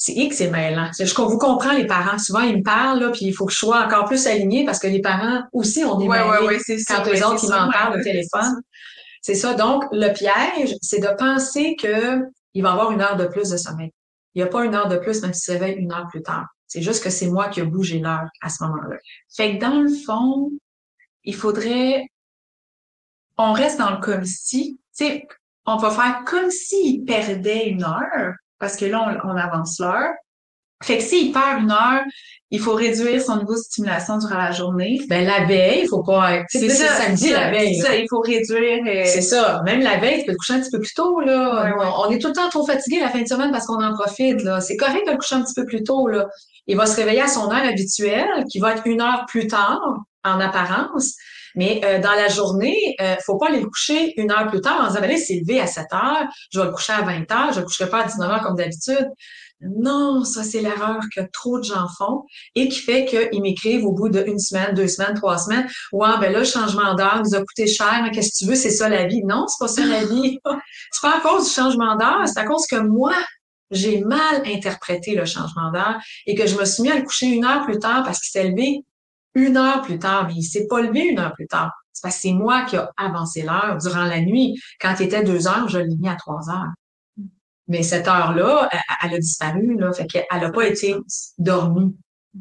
C'est 0.00 0.12
X, 0.12 0.36
c'est 0.36 0.50
mêlant. 0.50 0.90
Je 0.96 1.12
vous 1.12 1.38
comprends, 1.38 1.72
les 1.72 1.86
parents. 1.86 2.18
Souvent, 2.18 2.40
ils 2.40 2.58
me 2.58 2.62
parlent, 2.62 3.00
là, 3.00 3.10
puis 3.10 3.26
il 3.26 3.32
faut 3.32 3.46
que 3.46 3.52
je 3.52 3.58
sois 3.58 3.84
encore 3.84 4.04
plus 4.04 4.28
alignée 4.28 4.64
parce 4.64 4.78
que 4.78 4.86
les 4.86 5.00
parents 5.00 5.42
aussi, 5.52 5.82
on 5.84 5.98
est 6.00 6.06
ouais, 6.06 6.22
ouais, 6.22 6.46
ouais, 6.46 6.58
c'est 6.60 6.76
quand 6.84 7.02
eux 7.04 7.26
autres, 7.26 7.42
ils 7.42 7.50
m'en 7.50 7.68
parlent 7.70 7.98
au 7.98 8.02
téléphone. 8.02 8.62
C'est 9.22 9.34
ça. 9.34 9.54
Donc, 9.54 9.84
le 9.90 10.12
piège, 10.12 10.76
c'est 10.82 11.00
de 11.00 11.08
penser 11.18 11.74
que 11.74 12.22
il 12.54 12.62
va 12.62 12.72
avoir 12.72 12.92
une 12.92 13.00
heure 13.00 13.16
de 13.16 13.26
plus 13.26 13.50
de 13.50 13.56
sommeil. 13.56 13.90
Il 14.34 14.42
n'y 14.42 14.48
a 14.48 14.50
pas 14.50 14.64
une 14.64 14.74
heure 14.74 14.88
de 14.88 14.98
plus, 14.98 15.20
même 15.20 15.34
s'il 15.34 15.52
se 15.52 15.58
réveille 15.58 15.74
une 15.74 15.92
heure 15.92 16.06
plus 16.08 16.22
tard. 16.22 16.46
C'est 16.68 16.82
juste 16.82 17.02
que 17.02 17.10
c'est 17.10 17.28
moi 17.28 17.48
qui 17.48 17.60
ai 17.60 17.64
bougé 17.64 17.98
l'heure 17.98 18.28
à 18.42 18.48
ce 18.48 18.62
moment-là. 18.64 18.98
Fait 19.34 19.56
que 19.56 19.60
dans 19.60 19.80
le 19.80 19.88
fond, 19.88 20.52
il 21.24 21.34
faudrait, 21.34 22.06
on 23.36 23.52
reste 23.52 23.78
dans 23.78 23.90
le 23.90 23.96
comme 23.98 24.24
si, 24.24 24.78
tu 24.96 25.04
sais, 25.04 25.28
on 25.66 25.76
va 25.76 25.90
faire 25.90 26.22
comme 26.24 26.50
s'il 26.50 27.04
perdait 27.04 27.68
une 27.68 27.84
heure, 27.84 28.34
parce 28.58 28.76
que 28.76 28.84
là, 28.84 29.20
on, 29.24 29.36
avance 29.36 29.78
l'heure. 29.78 30.12
Fait 30.82 30.98
que 30.98 31.02
s'il 31.02 31.32
perd 31.32 31.62
une 31.62 31.72
heure, 31.72 32.04
il 32.50 32.60
faut 32.60 32.74
réduire 32.74 33.20
son 33.20 33.36
niveau 33.38 33.54
de 33.54 33.58
stimulation 33.58 34.16
durant 34.18 34.38
la 34.38 34.52
journée. 34.52 35.00
Ben 35.08 35.26
la 35.26 35.44
veille, 35.44 35.82
il 35.82 35.88
faut 35.88 36.02
pas. 36.02 36.44
C'est 36.48 36.68
ça, 36.68 37.02
samedi 37.02 37.30
la 37.30 37.50
veille. 37.50 37.74
C'est 37.74 37.82
ça, 37.82 37.96
il 37.96 38.06
faut 38.08 38.20
réduire. 38.20 38.84
Euh, 38.86 39.02
c'est 39.04 39.22
ça. 39.22 39.60
Même 39.64 39.80
la 39.80 39.98
veille, 39.98 40.20
tu 40.20 40.26
peux 40.26 40.32
te 40.32 40.38
coucher 40.38 40.54
un 40.54 40.60
petit 40.60 40.70
peu 40.70 40.80
plus 40.80 40.94
tôt 40.94 41.20
là. 41.20 41.74
On 41.98 42.10
est 42.10 42.18
tout 42.18 42.28
le 42.28 42.32
temps 42.32 42.48
trop 42.48 42.64
fatigué 42.64 43.00
la 43.00 43.10
fin 43.10 43.20
de 43.20 43.26
semaine 43.26 43.50
parce 43.50 43.66
qu'on 43.66 43.82
en 43.82 43.92
profite 43.92 44.42
là. 44.42 44.60
C'est 44.60 44.76
correct 44.76 45.06
de 45.06 45.12
le 45.12 45.18
coucher 45.18 45.34
un 45.34 45.42
petit 45.42 45.54
peu 45.54 45.66
plus 45.66 45.82
tôt 45.82 46.06
là. 46.06 46.26
Il 46.68 46.76
va 46.76 46.86
se 46.86 46.96
réveiller 46.96 47.22
à 47.22 47.28
son 47.28 47.50
heure 47.50 47.64
habituelle, 47.64 48.44
qui 48.50 48.58
va 48.60 48.74
être 48.74 48.86
une 48.86 49.00
heure 49.00 49.24
plus 49.26 49.46
tard 49.46 49.80
en 50.24 50.40
apparence. 50.40 51.14
Mais 51.54 51.80
euh, 51.84 51.98
dans 51.98 52.12
la 52.12 52.28
journée, 52.28 52.94
euh, 53.00 53.16
faut 53.24 53.36
pas 53.36 53.48
aller 53.48 53.60
le 53.60 53.66
coucher 53.66 54.14
une 54.20 54.30
heure 54.30 54.46
plus 54.48 54.60
tard 54.60 54.80
en 54.80 54.88
disant, 54.88 55.00
ben 55.00 55.10
là, 55.10 55.16
c'est 55.16 55.40
levé 55.40 55.60
à 55.60 55.66
7 55.66 55.86
heures, 55.92 56.28
je 56.52 56.60
vais 56.60 56.66
le 56.66 56.72
coucher 56.72 56.92
à 56.92 57.02
20 57.02 57.30
heures, 57.32 57.52
je 57.52 57.56
ne 57.56 57.60
le 57.60 57.66
coucherai 57.66 57.88
pas 57.88 58.02
à 58.02 58.04
19 58.04 58.30
heures 58.30 58.42
comme 58.42 58.54
d'habitude. 58.54 59.08
Non, 59.60 60.22
ça, 60.22 60.44
c'est 60.44 60.60
l'erreur 60.60 61.00
que 61.14 61.20
trop 61.32 61.58
de 61.58 61.64
gens 61.64 61.88
font 61.98 62.24
et 62.54 62.68
qui 62.68 62.78
fait 62.78 63.06
qu'ils 63.06 63.42
m'écrivent 63.42 63.84
au 63.84 63.92
bout 63.92 64.08
d'une 64.08 64.38
semaine, 64.38 64.72
deux 64.74 64.86
semaines, 64.86 65.14
trois 65.14 65.38
semaines. 65.38 65.66
Ouais, 65.92 66.10
ben 66.20 66.32
là, 66.32 66.40
le 66.40 66.44
changement 66.44 66.94
d'heure 66.94 67.22
nous 67.24 67.34
a 67.34 67.40
coûté 67.40 67.66
cher, 67.66 68.08
qu'est-ce 68.12 68.30
que 68.30 68.44
tu 68.44 68.50
veux, 68.50 68.54
c'est 68.54 68.70
ça 68.70 68.88
la 68.88 69.06
vie. 69.06 69.22
Non, 69.24 69.46
c'est 69.48 69.58
pas 69.58 69.68
ça 69.68 69.84
la 69.84 70.04
vie. 70.04 70.38
c'est 70.92 71.02
pas 71.02 71.16
à 71.16 71.20
cause 71.20 71.48
du 71.48 71.50
changement 71.52 71.96
d'heure, 71.96 72.22
c'est 72.26 72.38
à 72.38 72.44
cause 72.44 72.66
que 72.70 72.76
moi, 72.76 73.14
j'ai 73.70 74.00
mal 74.00 74.42
interprété 74.46 75.14
le 75.14 75.24
changement 75.24 75.70
d'heure 75.70 75.98
et 76.26 76.34
que 76.34 76.46
je 76.46 76.56
me 76.58 76.64
suis 76.64 76.82
mis 76.82 76.90
à 76.90 76.96
le 76.96 77.02
coucher 77.02 77.26
une 77.26 77.44
heure 77.44 77.64
plus 77.64 77.78
tard 77.78 78.02
parce 78.04 78.20
qu'il 78.20 78.30
s'est 78.30 78.48
levé 78.48 78.84
une 79.34 79.56
heure 79.56 79.82
plus 79.82 79.98
tard, 79.98 80.26
mais 80.26 80.34
il 80.34 80.42
s'est 80.42 80.66
pas 80.66 80.80
levé 80.80 81.06
une 81.06 81.18
heure 81.18 81.34
plus 81.34 81.46
tard. 81.46 81.72
C'est 81.92 82.02
parce 82.02 82.16
que 82.16 82.22
c'est 82.22 82.32
moi 82.32 82.64
qui 82.64 82.76
ai 82.76 82.80
avancé 82.96 83.42
l'heure 83.42 83.76
durant 83.78 84.04
la 84.04 84.20
nuit. 84.20 84.60
Quand 84.80 84.94
il 85.00 85.06
était 85.06 85.24
deux 85.24 85.46
heures, 85.48 85.68
je 85.68 85.78
l'ai 85.78 85.96
mis 85.96 86.08
à 86.08 86.16
trois 86.16 86.48
heures. 86.50 86.72
Mais 87.66 87.82
cette 87.82 88.08
heure-là, 88.08 88.68
elle, 89.02 89.14
a 89.14 89.18
disparu, 89.18 89.76
là. 89.76 89.92
Fait 89.92 90.06
qu'elle 90.06 90.24
n'a 90.32 90.50
pas 90.50 90.66
été 90.66 90.96
dormie. 91.36 91.96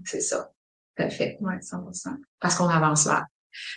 C'est 0.06 0.22
ça. 0.22 0.52
Parfait. 0.96 1.38
Oui, 1.42 1.56
100%. 1.56 2.16
Parce 2.40 2.56
qu'on 2.56 2.70
avance 2.70 3.06
là. 3.06 3.26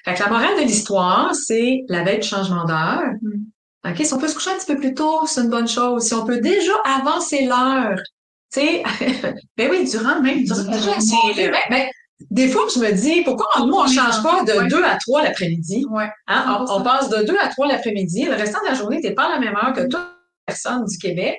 Fait 0.04 0.14
que 0.14 0.20
la 0.20 0.28
morale 0.28 0.56
de 0.56 0.62
l'histoire, 0.62 1.34
c'est 1.34 1.82
la 1.88 2.04
veille 2.04 2.20
du 2.20 2.28
changement 2.28 2.64
d'heure. 2.64 3.12
Mm. 3.20 3.44
OK? 3.88 4.04
Si 4.04 4.12
on 4.12 4.18
peut 4.18 4.28
se 4.28 4.34
coucher 4.34 4.50
un 4.50 4.58
petit 4.58 4.74
peu 4.74 4.78
plus 4.78 4.94
tôt, 4.94 5.26
c'est 5.26 5.40
une 5.40 5.50
bonne 5.50 5.68
chose. 5.68 6.04
Si 6.04 6.14
on 6.14 6.24
peut 6.24 6.40
déjà 6.40 6.72
avancer 6.84 7.46
l'heure, 7.46 7.98
tu 8.52 8.60
sais, 8.60 8.82
ben 9.56 9.70
oui, 9.70 9.88
durant 9.88 10.20
même, 10.20 10.44
durant, 10.44 10.62
durant, 10.62 11.00
des 12.30 12.48
fois, 12.48 12.66
je 12.72 12.80
me 12.80 12.92
dis, 12.92 13.22
pourquoi 13.22 13.46
nous, 13.64 13.72
on 13.72 13.84
ne 13.84 13.92
change 13.92 14.22
pas 14.22 14.42
de 14.42 14.68
2 14.68 14.84
à 14.84 14.98
3 14.98 15.22
l'après-midi? 15.22 15.86
Hein? 16.26 16.66
On, 16.68 16.82
passe 16.82 17.08
de 17.08 17.24
2 17.24 17.36
à 17.40 17.48
3 17.48 17.68
l'après-midi. 17.68 18.24
Le 18.24 18.34
restant 18.34 18.60
de 18.62 18.68
la 18.68 18.74
journée, 18.74 19.00
tu 19.00 19.08
n'es 19.08 19.14
pas 19.14 19.24
à 19.24 19.30
la 19.30 19.38
même 19.38 19.56
heure 19.56 19.72
que 19.72 19.82
toute 19.88 20.00
personne 20.44 20.84
du 20.84 20.98
Québec. 20.98 21.38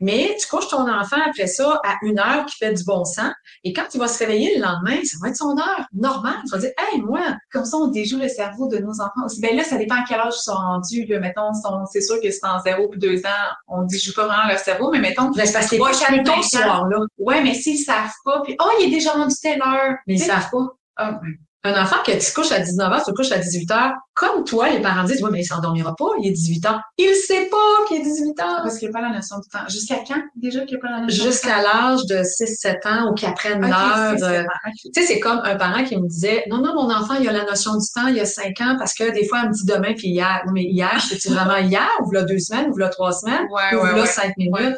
Mais 0.00 0.36
tu 0.40 0.46
couches 0.48 0.68
ton 0.68 0.90
enfant 0.90 1.18
après 1.26 1.46
ça 1.46 1.80
à 1.84 1.96
une 2.02 2.18
heure 2.18 2.46
qui 2.46 2.56
fait 2.56 2.72
du 2.72 2.84
bon 2.84 3.04
sens. 3.04 3.32
Et 3.64 3.72
quand 3.72 3.84
il 3.92 4.00
va 4.00 4.08
se 4.08 4.18
réveiller 4.18 4.56
le 4.56 4.62
lendemain, 4.62 4.96
ça 5.04 5.18
va 5.20 5.28
être 5.28 5.36
son 5.36 5.56
heure 5.58 5.86
normale. 5.92 6.38
Tu 6.44 6.50
vas 6.50 6.58
dire, 6.58 6.70
hey, 6.78 7.00
moi, 7.02 7.20
comme 7.52 7.64
ça, 7.64 7.76
on 7.76 7.88
déjoue 7.88 8.18
le 8.18 8.28
cerveau 8.28 8.68
de 8.68 8.78
nos 8.78 9.00
enfants 9.00 9.26
aussi. 9.26 9.40
Ben 9.40 9.56
là, 9.56 9.64
ça 9.64 9.76
dépend 9.76 9.96
à 9.96 10.04
quel 10.08 10.18
âge 10.20 10.34
ils 10.36 10.42
sont 10.42 10.54
rendus. 10.54 11.04
Là. 11.06 11.20
Mettons, 11.20 11.52
c'est 11.92 12.00
sûr 12.00 12.20
que 12.20 12.30
c'est 12.30 12.46
en 12.46 12.60
0 12.60 12.88
ou 12.92 12.96
2 12.96 13.18
ans, 13.26 13.50
on 13.68 13.82
déjoue 13.82 14.14
pas 14.14 14.26
vraiment 14.26 14.48
leur 14.48 14.58
cerveau, 14.58 14.90
mais 14.90 15.00
mettons. 15.00 15.30
Ben, 15.30 15.46
c'est 15.46 15.78
pas 15.78 15.92
soir, 15.92 16.88
là. 16.88 16.98
Ouais, 17.18 17.42
mais 17.42 17.54
s'ils 17.54 17.78
savent 17.78 18.12
pas, 18.24 18.40
puis, 18.42 18.56
oh, 18.60 18.70
il 18.80 18.86
est 18.86 18.90
déjà 18.90 19.12
rendu 19.12 19.34
telle 19.40 19.60
heure. 19.60 19.96
Mais 20.06 20.14
ils 20.14 20.20
savent 20.20 20.50
pas. 20.50 20.66
Ah, 20.96 21.20
un 21.62 21.82
enfant 21.82 21.96
qui 22.04 22.16
tu 22.16 22.32
couches 22.32 22.52
à 22.52 22.60
19 22.60 22.90
h, 22.90 23.04
tu 23.04 23.12
couches 23.12 23.32
à 23.32 23.38
18 23.38 23.68
h, 23.70 23.92
comme 24.14 24.44
toi, 24.44 24.70
les 24.70 24.80
parents 24.80 25.04
disent, 25.04 25.22
oui, 25.22 25.30
mais 25.32 25.40
il 25.40 25.44
s'endormira 25.44 25.94
pas, 25.94 26.08
il 26.20 26.28
est 26.28 26.32
18 26.32 26.66
ans. 26.66 26.80
Il 26.98 27.14
sait 27.14 27.46
pas 27.46 27.56
qu'il 27.86 27.98
est 27.98 28.02
18 28.02 28.40
ans. 28.40 28.56
Parce 28.62 28.78
qu'il 28.78 28.88
n'y 28.88 28.94
a 28.94 28.98
pas 29.00 29.06
la 29.06 29.14
notion 29.14 29.36
du 29.38 29.48
temps. 29.48 29.66
Jusqu'à 29.68 29.96
quand, 30.06 30.20
déjà, 30.36 30.60
qu'il 30.60 30.76
n'y 30.76 30.82
a 30.82 30.86
pas 30.86 30.90
la 30.90 31.00
notion 31.02 31.24
Jusqu'à 31.24 31.62
l'âge 31.62 32.04
de 32.06 32.16
6-7 32.16 32.88
ans 32.88 33.10
ou 33.10 33.14
qu'il 33.14 33.28
apprenne 33.28 33.60
l'heure. 33.60 34.14
Euh, 34.22 34.42
tu 34.74 34.90
sais, 34.94 35.06
c'est 35.06 35.20
comme 35.20 35.40
un 35.44 35.56
parent 35.56 35.84
qui 35.84 35.96
me 35.96 36.06
disait, 36.06 36.44
non, 36.50 36.58
non, 36.58 36.74
mon 36.74 36.90
enfant, 36.90 37.14
il 37.20 37.28
a 37.28 37.32
la 37.32 37.44
notion 37.44 37.72
du 37.72 37.86
temps, 37.94 38.08
il 38.08 38.16
y 38.16 38.20
a 38.20 38.26
5 38.26 38.60
ans, 38.60 38.76
parce 38.78 38.94
que 38.94 39.10
des 39.12 39.26
fois, 39.26 39.40
il 39.44 39.48
me 39.48 39.54
dit 39.54 39.64
demain, 39.64 39.94
puis 39.94 40.08
hier. 40.08 40.42
Mais 40.52 40.64
hier, 40.64 40.98
c'est 41.00 41.30
vraiment 41.30 41.56
hier, 41.56 41.88
ou 42.04 42.10
là 42.12 42.22
deux 42.22 42.38
semaines, 42.38 42.70
ou 42.72 42.76
là 42.78 42.88
trois 42.88 43.12
semaines, 43.12 43.46
ou 43.50 43.84
là 43.84 44.06
cinq 44.06 44.36
minutes? 44.36 44.76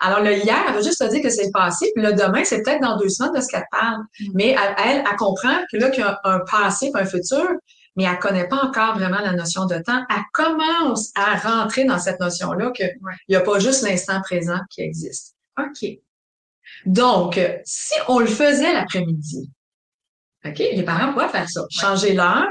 Alors, 0.00 0.20
le 0.20 0.32
hier, 0.34 0.56
elle 0.66 0.74
veut 0.74 0.82
juste 0.82 0.98
te 0.98 1.10
dire 1.10 1.22
que 1.22 1.28
c'est 1.28 1.44
le 1.44 1.52
passé, 1.52 1.90
puis 1.94 2.04
le 2.04 2.14
demain, 2.14 2.42
c'est 2.44 2.62
peut-être 2.62 2.80
dans 2.80 2.96
deux 2.96 3.08
semaines 3.08 3.34
de 3.34 3.40
ce 3.40 3.48
qu'elle 3.48 3.66
parle. 3.70 4.00
Mm. 4.20 4.30
Mais 4.34 4.48
elle, 4.48 4.74
elle, 4.84 5.04
elle, 5.08 5.16
comprend 5.16 5.56
que 5.70 5.76
là, 5.76 5.90
qu'il 5.90 6.02
y 6.02 6.06
a 6.06 6.18
un 6.24 6.40
passé 6.40 6.90
un 6.94 7.04
futur, 7.04 7.46
mais 7.96 8.04
elle 8.04 8.18
connaît 8.18 8.48
pas 8.48 8.64
encore 8.64 8.94
vraiment 8.94 9.20
la 9.20 9.32
notion 9.32 9.66
de 9.66 9.76
temps. 9.78 10.02
Elle 10.08 10.22
commence 10.32 11.10
à 11.14 11.36
rentrer 11.36 11.84
dans 11.84 11.98
cette 11.98 12.20
notion-là 12.20 12.70
qu'il 12.70 12.90
n'y 13.28 13.36
a 13.36 13.40
pas 13.40 13.58
juste 13.58 13.82
l'instant 13.82 14.20
présent 14.22 14.58
qui 14.70 14.82
existe. 14.82 15.36
OK. 15.58 15.88
Donc, 16.86 17.38
si 17.64 17.94
on 18.08 18.20
le 18.20 18.26
faisait 18.26 18.72
l'après-midi, 18.72 19.50
OK, 20.44 20.58
les 20.58 20.82
parents 20.82 21.12
pourraient 21.12 21.28
faire 21.28 21.48
ça. 21.48 21.66
Changer 21.70 22.14
l'heure 22.14 22.48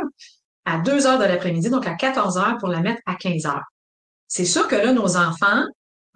à 0.65 0.77
2 0.79 1.07
heures 1.07 1.17
de 1.17 1.23
l'après-midi, 1.23 1.69
donc 1.69 1.87
à 1.87 1.95
14 1.95 2.37
heures 2.37 2.57
pour 2.59 2.69
la 2.69 2.81
mettre 2.81 3.01
à 3.05 3.15
15 3.15 3.45
heures. 3.47 3.65
C'est 4.27 4.45
sûr 4.45 4.67
que 4.67 4.75
là, 4.75 4.93
nos 4.93 5.17
enfants, 5.17 5.63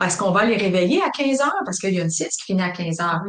est-ce 0.02 0.18
qu'on 0.18 0.32
va 0.32 0.46
les 0.46 0.58
réveiller 0.58 1.02
à 1.02 1.10
15 1.10 1.42
heures? 1.42 1.62
Parce 1.66 1.80
qu'il 1.80 1.94
y 1.94 2.00
a 2.00 2.04
une 2.04 2.10
sieste 2.10 2.40
qui 2.40 2.46
finit 2.46 2.64
à 2.64 2.72
15 2.72 3.00
heures. 3.00 3.22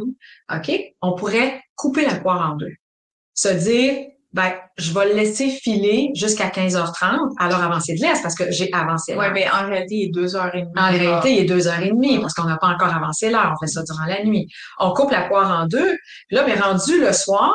OK? 0.53 0.73
On 1.03 1.15
pourrait 1.15 1.61
couper 1.77 2.05
la 2.05 2.17
poire 2.17 2.53
en 2.53 2.57
deux. 2.57 2.73
Se 3.35 3.49
dire, 3.49 4.07
ben, 4.35 4.53
je 4.77 4.93
vais 4.93 5.11
le 5.11 5.15
laisser 5.15 5.49
filer 5.49 6.11
jusqu'à 6.15 6.49
15h30 6.49 7.35
à 7.39 7.49
l'heure 7.49 7.63
avancée 7.63 7.95
de 7.95 8.01
l'Est 8.01 8.21
parce 8.21 8.35
que 8.35 8.51
j'ai 8.51 8.69
avancé 8.73 9.15
l'heure. 9.15 9.23
Oui, 9.23 9.31
mais 9.33 9.49
en 9.49 9.69
réalité, 9.69 9.95
il 9.95 10.05
est 10.09 10.13
deux 10.13 10.35
heures 10.35 10.55
et 10.55 10.63
demie. 10.63 10.73
En 10.77 10.91
réalité, 10.91 11.33
il 11.33 11.39
est 11.39 11.45
deux 11.45 11.69
heures 11.69 11.81
et 11.81 11.91
demie 11.91 12.19
parce 12.19 12.35
qu'on 12.35 12.45
n'a 12.45 12.57
pas 12.57 12.67
encore 12.67 12.93
avancé 12.93 13.31
l'heure. 13.31 13.53
On 13.55 13.65
fait 13.65 13.71
ça 13.71 13.83
durant 13.85 14.07
la 14.07 14.25
nuit. 14.25 14.49
On 14.81 14.93
coupe 14.93 15.13
la 15.13 15.29
poire 15.29 15.63
en 15.63 15.67
deux. 15.67 15.97
Puis 16.27 16.37
là, 16.37 16.45
mais 16.45 16.55
rendu 16.55 17.01
le 17.01 17.13
soir, 17.13 17.55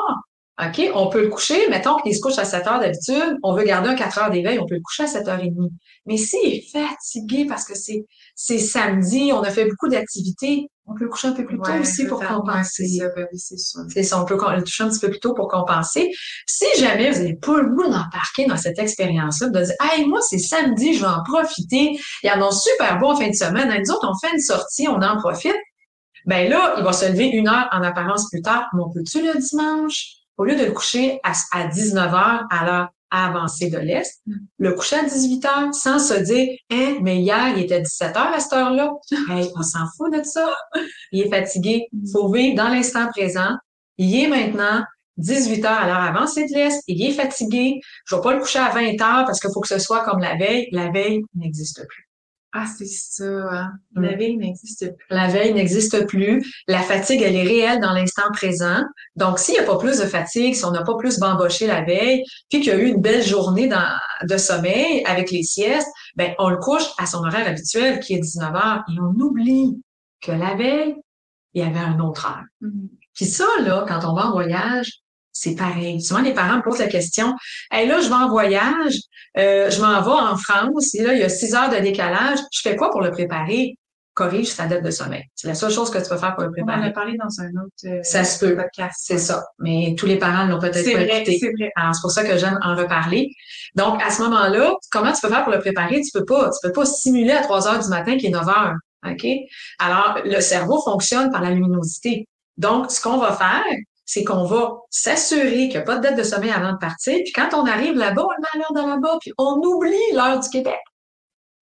OK, 0.61 0.81
on 0.93 1.07
peut 1.07 1.21
le 1.21 1.29
coucher. 1.29 1.69
Mettons 1.69 1.97
qu'il 1.97 2.13
se 2.13 2.21
couche 2.21 2.37
à 2.37 2.45
7 2.45 2.67
heures 2.67 2.79
d'habitude. 2.79 3.37
On 3.43 3.53
veut 3.53 3.63
garder 3.63 3.89
un 3.89 3.95
4 3.95 4.17
heures 4.17 4.29
d'éveil. 4.29 4.59
On 4.59 4.65
peut 4.65 4.75
le 4.75 4.81
coucher 4.81 5.03
à 5.03 5.07
7 5.07 5.27
heures 5.27 5.43
et 5.43 5.49
demie. 5.49 5.71
Mais 6.05 6.17
s'il 6.17 6.53
est 6.53 6.65
fatigué 6.71 7.45
parce 7.45 7.63
que 7.63 7.75
c'est, 7.75 8.05
c'est 8.41 8.57
samedi, 8.57 9.31
on 9.33 9.41
a 9.41 9.51
fait 9.51 9.65
beaucoup 9.65 9.89
d'activités, 9.89 10.69
on 10.85 10.93
peut 10.93 11.03
le 11.03 11.09
coucher 11.09 11.27
un 11.27 11.33
peu 11.33 11.43
plus 11.43 11.59
tôt 11.59 11.73
aussi 11.81 12.07
pour 12.07 12.23
compenser. 12.23 12.87
Ben 13.13 13.27
c'est 13.33 13.57
ça, 13.57 13.81
c'est 13.93 14.03
ça. 14.03 14.21
On 14.21 14.23
peut 14.23 14.35
le 14.35 14.61
coucher 14.61 14.83
un 14.85 14.87
petit 14.87 14.99
peu 15.01 15.09
plus 15.09 15.19
tôt 15.19 15.33
pour 15.33 15.49
compenser. 15.49 16.09
Si 16.47 16.63
jamais 16.79 17.11
vous 17.11 17.17
n'avez 17.17 17.35
pas 17.35 17.57
le 17.57 17.69
goût 17.69 17.83
d'embarquer 17.83 18.45
dans 18.45 18.55
cette 18.55 18.79
expérience-là, 18.79 19.49
de 19.49 19.61
dire, 19.61 19.75
hey, 19.81 20.05
moi, 20.05 20.21
c'est 20.21 20.37
samedi, 20.37 20.93
je 20.93 21.01
vais 21.01 21.11
en 21.11 21.21
profiter. 21.21 21.99
Il 22.23 22.27
y 22.27 22.31
en 22.31 22.41
a 22.41 22.49
super 22.53 22.97
bon 22.97 23.11
en 23.11 23.17
fin 23.17 23.27
de 23.27 23.35
semaine. 23.35 23.77
Nous 23.77 23.91
autres, 23.91 24.09
on 24.09 24.17
fait 24.25 24.33
une 24.33 24.39
sortie, 24.39 24.87
on 24.87 25.01
en 25.01 25.17
profite. 25.17 25.57
Ben 26.25 26.49
là, 26.49 26.75
il 26.77 26.83
va 26.85 26.93
se 26.93 27.07
lever 27.07 27.27
une 27.27 27.49
heure 27.49 27.67
en 27.73 27.83
apparence 27.83 28.29
plus 28.29 28.41
tard. 28.41 28.69
Mais 28.73 28.81
on 28.81 28.89
peut-tu 28.89 29.21
le 29.21 29.37
dimanche? 29.37 30.13
Au 30.37 30.45
lieu 30.45 30.55
de 30.55 30.63
le 30.63 30.71
coucher 30.71 31.19
à, 31.23 31.33
à 31.51 31.67
19 31.67 32.13
heures 32.13 32.45
à 33.11 33.27
avancée 33.27 33.69
de 33.69 33.77
l'Est, 33.77 34.21
le 34.57 34.73
coucher 34.73 34.97
à 34.97 35.03
18 35.03 35.45
heures 35.45 35.73
sans 35.73 35.99
se 35.99 36.13
dire, 36.13 36.49
hein, 36.71 36.97
mais 37.01 37.21
hier, 37.21 37.53
il 37.55 37.63
était 37.63 37.81
17 37.81 38.15
heures 38.15 38.33
à 38.33 38.39
cette 38.39 38.53
heure-là. 38.53 38.91
Hey, 39.29 39.49
on 39.55 39.61
s'en 39.61 39.85
fout 39.95 40.13
de 40.13 40.23
ça. 40.23 40.55
Il 41.11 41.21
est 41.21 41.29
fatigué. 41.29 41.87
Mm. 41.91 42.11
Faut 42.11 42.31
vivre 42.31 42.55
dans 42.55 42.69
l'instant 42.69 43.07
présent. 43.07 43.55
Il 43.97 44.15
est 44.15 44.27
maintenant 44.27 44.83
18 45.17 45.65
heures 45.65 45.79
à 45.79 45.87
l'heure 45.87 46.15
avancée 46.15 46.45
de 46.45 46.53
l'Est. 46.53 46.81
Il 46.87 47.03
est 47.05 47.13
fatigué. 47.13 47.79
Je 48.05 48.15
vais 48.15 48.21
pas 48.21 48.33
le 48.33 48.39
coucher 48.39 48.59
à 48.59 48.69
20 48.69 49.01
heures 49.01 49.25
parce 49.25 49.39
qu'il 49.39 49.51
faut 49.53 49.61
que 49.61 49.67
ce 49.67 49.79
soit 49.79 50.03
comme 50.03 50.19
la 50.19 50.35
veille. 50.35 50.67
La 50.71 50.89
veille 50.89 51.21
n'existe 51.35 51.85
plus. 51.87 52.08
Ah, 52.51 52.65
c'est 52.65 52.87
ça. 52.87 53.23
Hein. 53.25 53.73
La 53.95 54.15
veille 54.15 54.37
n'existe 54.37 54.95
plus. 54.95 55.05
La 55.11 55.27
veille 55.27 55.53
n'existe 55.53 56.07
plus. 56.07 56.43
La 56.67 56.79
fatigue, 56.79 57.21
elle 57.21 57.35
est 57.35 57.43
réelle 57.43 57.79
dans 57.79 57.93
l'instant 57.93 58.31
présent. 58.33 58.81
Donc, 59.15 59.37
s'il 59.37 59.53
n'y 59.53 59.59
a 59.59 59.63
pas 59.63 59.77
plus 59.77 59.99
de 59.99 60.05
fatigue, 60.05 60.55
si 60.55 60.65
on 60.65 60.71
n'a 60.71 60.83
pas 60.83 60.95
plus 60.97 61.19
bamboché 61.19 61.67
la 61.67 61.83
veille, 61.83 62.23
puis 62.49 62.61
qu'il 62.61 62.67
y 62.67 62.71
a 62.71 62.77
eu 62.77 62.87
une 62.87 63.01
belle 63.01 63.23
journée 63.23 63.67
dans, 63.67 63.95
de 64.27 64.37
sommeil 64.37 65.03
avec 65.05 65.29
les 65.29 65.43
siestes, 65.43 65.89
ben, 66.15 66.33
on 66.39 66.49
le 66.49 66.57
couche 66.57 66.85
à 66.97 67.05
son 67.05 67.19
horaire 67.19 67.47
habituel 67.47 67.99
qui 67.99 68.15
est 68.15 68.19
19 68.19 68.55
heures 68.55 68.83
et 68.89 68.99
on 68.99 69.19
oublie 69.21 69.79
que 70.19 70.31
la 70.31 70.55
veille, 70.55 70.95
il 71.53 71.63
y 71.63 71.65
avait 71.65 71.79
un 71.79 71.99
autre 71.99 72.25
heure. 72.25 72.45
Mm-hmm. 72.63 72.89
Puis 73.13 73.25
ça, 73.25 73.45
là, 73.61 73.85
quand 73.87 74.09
on 74.09 74.15
va 74.15 74.27
en 74.27 74.31
voyage, 74.31 75.03
c'est 75.39 75.55
pareil. 75.55 76.01
Souvent, 76.01 76.19
les 76.19 76.33
parents 76.33 76.57
me 76.57 76.61
posent 76.61 76.79
la 76.79 76.87
question, 76.87 77.33
hey, 77.71 77.87
là, 77.87 78.01
je 78.01 78.09
vais 78.09 78.13
en 78.13 78.29
voyage, 78.29 78.95
euh, 79.37 79.69
je 79.69 79.81
m'en 79.81 80.01
vais 80.01 80.11
en 80.11 80.35
France, 80.35 80.93
et 80.95 81.03
là, 81.03 81.13
il 81.13 81.19
y 81.19 81.23
a 81.23 81.29
six 81.29 81.55
heures 81.55 81.69
de 81.69 81.77
décalage. 81.77 82.39
Je 82.51 82.59
fais 82.61 82.75
quoi 82.75 82.91
pour 82.91 83.01
le 83.01 83.11
préparer? 83.11 83.75
Corrige 84.13 84.47
sa 84.47 84.65
dette 84.65 84.83
de 84.83 84.91
sommeil. 84.91 85.23
C'est 85.33 85.47
la 85.47 85.55
seule 85.55 85.71
chose 85.71 85.89
que 85.89 85.97
tu 85.97 86.09
peux 86.09 86.17
faire 86.17 86.35
pour 86.35 86.43
le 86.43 86.51
préparer. 86.51 86.81
On 86.81 86.83
en 86.83 86.87
a 86.87 86.91
parlé 86.91 87.15
dans 87.15 87.41
un 87.41 87.49
autre 87.61 87.71
euh, 87.85 88.03
ça 88.03 88.25
se 88.25 88.45
peut. 88.45 88.53
podcast. 88.53 88.97
C'est 89.01 89.17
ça. 89.17 89.45
Mais 89.59 89.95
tous 89.97 90.07
les 90.07 90.17
parents 90.17 90.45
l'ont 90.45 90.59
peut-être 90.59 90.83
pas 90.83 91.03
vrai, 91.03 91.21
écouté. 91.21 91.37
C'est 91.39 91.51
vrai. 91.57 91.71
Alors, 91.77 91.95
c'est 91.95 92.01
pour 92.01 92.11
ça 92.11 92.25
que 92.25 92.37
j'aime 92.37 92.59
en 92.61 92.75
reparler. 92.75 93.29
Donc, 93.75 94.03
à 94.03 94.09
ce 94.09 94.21
moment-là, 94.23 94.73
comment 94.91 95.13
tu 95.13 95.21
peux 95.21 95.29
faire 95.29 95.43
pour 95.43 95.53
le 95.53 95.59
préparer? 95.59 96.01
Tu 96.01 96.11
peux 96.11 96.25
pas, 96.25 96.49
tu 96.49 96.67
peux 96.67 96.73
pas 96.73 96.85
simuler 96.85 97.31
à 97.31 97.43
3 97.43 97.67
heures 97.69 97.79
du 97.79 97.87
matin 97.87 98.17
qui 98.17 98.27
est 98.27 98.31
9 98.31 98.45
heures. 98.45 98.73
OK? 99.07 99.25
Alors, 99.79 100.17
le 100.25 100.41
cerveau 100.41 100.81
fonctionne 100.81 101.31
par 101.31 101.41
la 101.41 101.51
luminosité. 101.51 102.27
Donc, 102.57 102.91
ce 102.91 102.99
qu'on 102.99 103.19
va 103.19 103.31
faire, 103.31 103.63
c'est 104.09 104.23
qu'on 104.23 104.43
va 104.43 104.79
s'assurer 104.89 105.69
qu'il 105.69 105.69
n'y 105.69 105.77
a 105.77 105.81
pas 105.81 105.97
de 105.97 106.01
dette 106.01 106.17
de 106.17 106.23
sommeil 106.23 106.49
avant 106.49 106.71
de 106.71 106.79
partir. 106.79 107.13
Puis 107.23 107.31
quand 107.31 107.49
on 107.53 107.67
arrive 107.67 107.95
là-bas, 107.95 108.25
on 108.25 108.31
le 108.31 108.41
met 108.41 108.47
à 108.53 108.57
l'heure 108.57 108.73
de 108.73 108.89
là-bas, 108.89 109.17
puis 109.21 109.31
on 109.37 109.61
oublie 109.63 109.93
l'heure 110.15 110.39
du 110.39 110.49
Québec. 110.49 110.79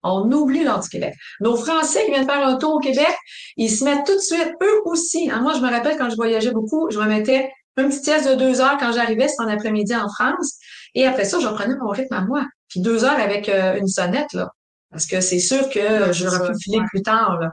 On 0.01 0.31
oublie 0.31 0.63
l'heure 0.63 0.79
du 0.79 0.87
Québec. 0.87 1.13
Nos 1.41 1.57
Français 1.57 2.05
qui 2.05 2.11
viennent 2.11 2.25
faire 2.25 2.47
un 2.47 2.55
tour 2.55 2.75
au 2.75 2.79
Québec, 2.79 3.13
ils 3.57 3.69
se 3.69 3.83
mettent 3.83 4.05
tout 4.05 4.15
de 4.15 4.21
suite, 4.21 4.53
eux 4.63 4.81
aussi. 4.85 5.29
Hein, 5.29 5.41
moi, 5.41 5.55
je 5.55 5.59
me 5.59 5.69
rappelle 5.69 5.97
quand 5.97 6.09
je 6.09 6.15
voyageais 6.15 6.51
beaucoup, 6.51 6.89
je 6.89 6.97
me 6.99 7.05
mettais 7.05 7.51
une 7.75 7.89
petite 7.89 8.05
sieste 8.05 8.29
de 8.29 8.35
deux 8.35 8.61
heures 8.61 8.77
quand 8.79 8.93
j'arrivais, 8.93 9.27
c'était 9.27 9.43
en 9.43 9.49
après-midi 9.49 9.93
en 9.93 10.07
France. 10.07 10.55
Et 10.95 11.05
après 11.05 11.25
ça, 11.25 11.41
je 11.41 11.47
reprenais 11.47 11.75
mon 11.81 11.89
rythme 11.89 12.13
à 12.13 12.21
moi. 12.21 12.45
Puis 12.69 12.79
deux 12.79 13.03
heures 13.03 13.19
avec 13.19 13.49
euh, 13.49 13.77
une 13.77 13.87
sonnette, 13.87 14.31
là. 14.31 14.47
Parce 14.89 15.05
que 15.05 15.19
c'est 15.19 15.39
sûr 15.39 15.69
que 15.69 16.13
j'aurais 16.13 16.47
pu 16.47 16.57
filer 16.63 16.79
plus 16.91 17.01
tard, 17.01 17.39
là. 17.41 17.49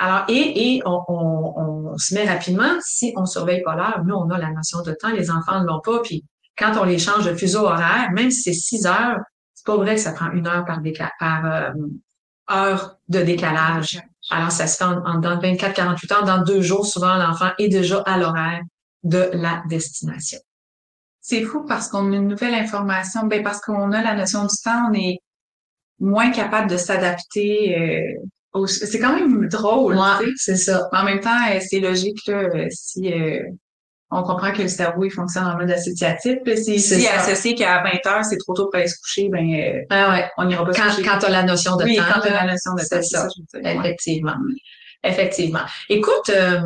Alors, 0.00 0.24
et, 0.28 0.76
et 0.76 0.82
on, 0.86 1.02
on, 1.08 1.90
on, 1.92 1.98
se 1.98 2.14
met 2.14 2.24
rapidement, 2.24 2.76
si 2.80 3.12
on 3.16 3.26
surveille 3.26 3.62
pas 3.62 3.74
l'heure, 3.74 4.02
nous, 4.04 4.14
on 4.14 4.30
a 4.30 4.38
la 4.38 4.50
notion 4.50 4.80
de 4.82 4.92
temps, 4.92 5.10
les 5.10 5.28
enfants 5.30 5.60
ne 5.60 5.66
l'ont 5.66 5.80
pas, 5.80 6.00
puis 6.00 6.24
quand 6.56 6.72
on 6.80 6.84
les 6.84 6.98
change 6.98 7.24
de 7.24 7.34
fuseau 7.34 7.66
horaire, 7.66 8.08
même 8.12 8.30
si 8.30 8.42
c'est 8.42 8.52
six 8.52 8.86
heures, 8.86 9.18
c'est 9.54 9.66
pas 9.66 9.76
vrai 9.76 9.96
que 9.96 10.00
ça 10.00 10.12
prend 10.12 10.30
une 10.30 10.46
heure 10.46 10.64
par, 10.64 10.80
par 11.18 11.46
euh, 11.46 11.70
heure 12.50 12.98
de 13.08 13.22
décalage. 13.22 14.00
Alors, 14.30 14.52
ça 14.52 14.68
se 14.68 14.76
fait 14.76 14.84
en, 14.84 15.04
en 15.04 15.18
dans 15.18 15.40
24-48 15.40 16.12
heures, 16.12 16.24
dans 16.24 16.44
deux 16.44 16.60
jours, 16.60 16.86
souvent 16.86 17.16
l'enfant 17.16 17.50
est 17.58 17.68
déjà 17.68 18.00
à 18.02 18.18
l'horaire 18.18 18.62
de 19.02 19.30
la 19.32 19.64
destination. 19.68 20.38
C'est 21.20 21.42
fou 21.42 21.64
parce 21.66 21.88
qu'on 21.88 22.12
a 22.12 22.16
une 22.16 22.28
nouvelle 22.28 22.54
information, 22.54 23.26
ben 23.26 23.42
parce 23.42 23.60
qu'on 23.60 23.90
a 23.92 24.00
la 24.00 24.14
notion 24.14 24.44
du 24.44 24.54
temps, 24.62 24.90
on 24.90 24.94
est 24.94 25.18
moins 25.98 26.30
capable 26.30 26.70
de 26.70 26.76
s'adapter. 26.76 27.76
Euh, 27.78 28.24
c'est 28.66 28.98
quand 28.98 29.14
même 29.14 29.48
drôle, 29.48 29.96
ouais, 29.96 30.26
c'est 30.36 30.56
ça. 30.56 30.88
Mais 30.92 30.98
en 30.98 31.04
même 31.04 31.20
temps, 31.20 31.36
euh, 31.50 31.58
c'est 31.60 31.80
logique 31.80 32.26
là, 32.26 32.48
si 32.70 33.12
euh, 33.12 33.40
on 34.10 34.22
comprend 34.22 34.52
que 34.52 34.62
le 34.62 34.68
cerveau 34.68 35.04
il 35.04 35.10
fonctionne 35.10 35.44
en 35.44 35.56
mode 35.56 35.70
associatif. 35.70 36.38
Si, 36.56 36.80
si 36.80 37.06
associé 37.06 37.54
qu'à 37.54 37.82
20 37.82 38.10
heures, 38.10 38.24
c'est 38.24 38.38
trop 38.38 38.54
tôt 38.54 38.66
pour 38.66 38.76
aller 38.76 38.88
se 38.88 38.98
coucher, 39.00 39.28
ben 39.28 39.46
euh, 39.52 39.82
ah 39.90 40.10
ouais. 40.10 40.30
on 40.38 40.46
n'ira 40.46 40.64
pas 40.64 40.72
quand, 40.72 40.90
se 40.90 40.96
coucher. 40.96 41.08
Quand 41.08 41.18
tu 41.18 41.26
as 41.26 41.30
la 41.30 41.42
notion 41.42 41.76
de 41.76 41.84
oui, 41.84 41.96
temps. 41.96 42.04
quand 42.12 42.20
tu 42.20 42.28
as 42.28 42.46
la 42.46 42.52
notion 42.52 42.72
de 42.72 42.80
temps. 42.80 42.86
C'est 42.88 43.02
ça. 43.02 43.28
ça 43.28 43.58
Effectivement. 43.60 44.36
Effectivement. 45.04 45.60
Écoute, 45.88 46.30
euh, 46.30 46.60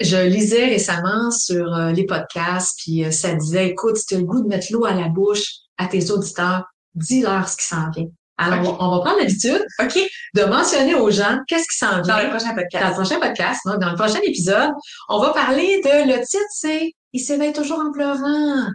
je 0.00 0.16
lisais 0.16 0.66
récemment 0.66 1.30
sur 1.30 1.74
euh, 1.74 1.90
les 1.92 2.04
podcasts, 2.04 2.78
puis 2.78 3.04
euh, 3.04 3.10
ça 3.10 3.34
disait, 3.34 3.68
écoute, 3.68 3.96
si 3.96 4.06
tu 4.06 4.14
as 4.14 4.18
le 4.18 4.24
goût 4.24 4.42
de 4.42 4.48
mettre 4.48 4.66
l'eau 4.70 4.84
à 4.84 4.92
la 4.92 5.08
bouche 5.08 5.46
à 5.78 5.86
tes 5.86 6.10
auditeurs, 6.10 6.64
dis-leur 6.94 7.48
ce 7.48 7.56
qui 7.56 7.64
s'en 7.64 7.90
vient. 7.90 8.08
Alors, 8.38 8.76
on 8.80 8.90
va 8.90 9.00
prendre 9.00 9.18
l'habitude 9.18 9.64
OK. 9.80 9.98
de 10.34 10.44
mentionner 10.44 10.94
aux 10.94 11.10
gens 11.10 11.38
qu'est-ce 11.48 11.68
qui 11.68 11.76
s'en 11.76 12.00
vient. 12.02 12.16
Dans 12.16 12.22
le 12.22 12.30
prochain 12.30 12.54
podcast. 12.54 12.84
Dans 12.84 12.88
le 12.88 12.94
prochain 12.94 13.20
podcast, 13.20 13.60
donc, 13.66 13.78
dans 13.80 13.90
le 13.90 13.96
prochain 13.96 14.20
épisode, 14.24 14.70
on 15.08 15.20
va 15.20 15.32
parler 15.32 15.80
de, 15.82 16.12
le 16.12 16.24
titre, 16.24 16.44
c'est 16.50 16.92
«Il 17.12 17.20
s'éveille 17.20 17.52
toujours 17.52 17.80
en 17.80 17.90
pleurant». 17.90 18.68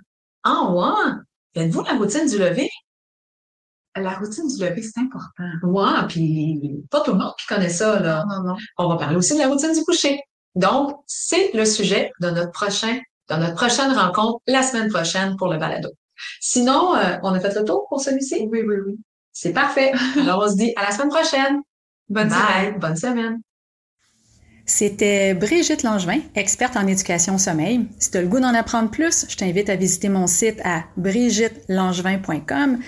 Ah 0.43 0.69
ouais? 0.69 1.11
Faites-vous 1.55 1.83
la 1.83 1.93
routine 1.93 2.27
du 2.27 2.37
lever? 2.37 2.69
La 3.95 4.15
routine 4.15 4.47
du 4.47 4.61
lever, 4.61 4.81
c'est 4.81 4.99
important. 4.99 5.49
Ouais, 5.63 6.07
puis 6.09 6.83
pas 6.91 7.01
tout 7.01 7.11
le 7.11 7.19
monde 7.19 7.33
qui 7.39 7.47
connaît 7.47 7.69
ça, 7.69 7.99
là. 7.99 8.25
Non, 8.27 8.43
non. 8.43 8.55
On 8.77 8.89
va 8.89 8.97
parler 8.97 9.15
aussi 9.15 9.33
de 9.33 9.39
la 9.39 9.47
routine 9.47 9.71
du 9.71 9.83
coucher. 9.83 10.19
Donc, 10.55 10.97
c'est 11.07 11.53
le 11.53 11.63
sujet 11.63 12.11
de 12.19 12.29
notre 12.29 12.51
prochain, 12.51 12.99
de 13.29 13.35
notre 13.35 13.55
prochaine 13.55 13.91
rencontre 13.93 14.39
la 14.47 14.61
semaine 14.61 14.89
prochaine 14.89 15.37
pour 15.37 15.47
le 15.47 15.57
balado. 15.57 15.89
Sinon, 16.41 16.95
euh, 16.95 17.17
on 17.23 17.33
a 17.33 17.39
fait 17.39 17.55
le 17.55 17.63
tour 17.63 17.85
pour 17.87 18.01
celui-ci? 18.01 18.47
Oui, 18.51 18.61
oui, 18.65 18.75
oui. 18.85 18.99
C'est 19.33 19.51
parfait. 19.51 19.91
Alors, 20.21 20.43
on 20.45 20.49
se 20.49 20.55
dit 20.55 20.73
à 20.75 20.83
la 20.83 20.91
semaine 20.91 21.09
prochaine. 21.09 21.61
Bonne 22.07 22.29
Bye. 22.29 22.37
semaine. 22.37 22.79
Bonne 22.79 22.95
semaine. 22.95 23.41
C'était 24.65 25.33
Brigitte 25.33 25.83
Langevin, 25.83 26.19
experte 26.35 26.77
en 26.77 26.87
éducation 26.87 27.35
au 27.35 27.37
sommeil. 27.37 27.85
Si 27.99 28.11
tu 28.11 28.17
as 28.17 28.21
le 28.21 28.29
goût 28.29 28.39
d'en 28.39 28.53
apprendre 28.53 28.89
plus, 28.89 29.25
je 29.27 29.35
t'invite 29.35 29.69
à 29.69 29.75
visiter 29.75 30.07
mon 30.07 30.25
site 30.25 30.61
à 30.63 30.85
brigittelangevin.com. 30.95 32.79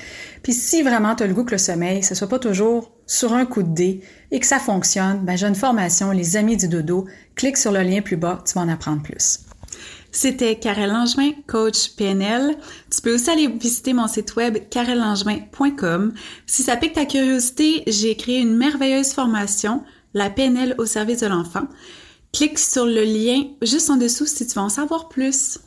Puis 0.42 0.54
si 0.54 0.84
vraiment 0.84 1.16
tu 1.16 1.24
as 1.24 1.28
le 1.28 1.34
goût 1.34 1.44
que 1.44 1.52
le 1.52 1.58
sommeil, 1.58 2.02
ce 2.02 2.16
soit 2.16 2.30
pas 2.30 2.40
toujours 2.40 2.94
sur 3.08 3.34
un 3.34 3.46
coup 3.46 3.62
de 3.62 3.74
dé 3.74 4.02
et 4.32 4.40
que 4.40 4.46
ça 4.46 4.60
fonctionne, 4.60 5.26
ben 5.26 5.36
j'ai 5.36 5.48
une 5.48 5.56
formation 5.56 6.12
Les 6.12 6.38
Amis 6.38 6.56
du 6.56 6.70
Dodo. 6.70 7.08
Clique 7.36 7.58
sur 7.58 7.74
le 7.74 7.82
lien 7.82 8.02
plus 8.02 8.16
bas, 8.16 8.42
tu 8.48 8.54
vas 8.54 8.62
en 8.62 8.70
apprendre 8.70 9.04
plus. 9.04 9.40
C'était 10.16 10.58
Karel 10.58 10.92
Langevin, 10.92 11.32
coach 11.46 11.90
PNL. 11.98 12.56
Tu 12.90 13.02
peux 13.02 13.16
aussi 13.16 13.30
aller 13.30 13.48
visiter 13.48 13.92
mon 13.92 14.08
site 14.08 14.38
web 14.38 14.58
karellangevin.com. 14.70 16.14
Si 16.46 16.64
ça 16.64 16.78
pique 16.78 16.94
ta 16.94 17.06
curiosité, 17.06 17.84
j'ai 17.86 18.16
créé 18.16 18.40
une 18.40 18.56
merveilleuse 18.56 19.12
formation 19.12 19.84
la 20.14 20.30
PNL 20.30 20.74
au 20.78 20.86
service 20.86 21.20
de 21.20 21.28
l'enfant. 21.28 21.68
Clique 22.32 22.60
sur 22.60 22.86
le 22.86 23.04
lien 23.04 23.44
juste 23.62 23.90
en 23.90 23.98
dessous 23.98 24.26
si 24.26 24.48
tu 24.48 24.56
veux 24.56 24.62
en 24.62 24.70
savoir 24.70 25.10
plus. 25.10 25.60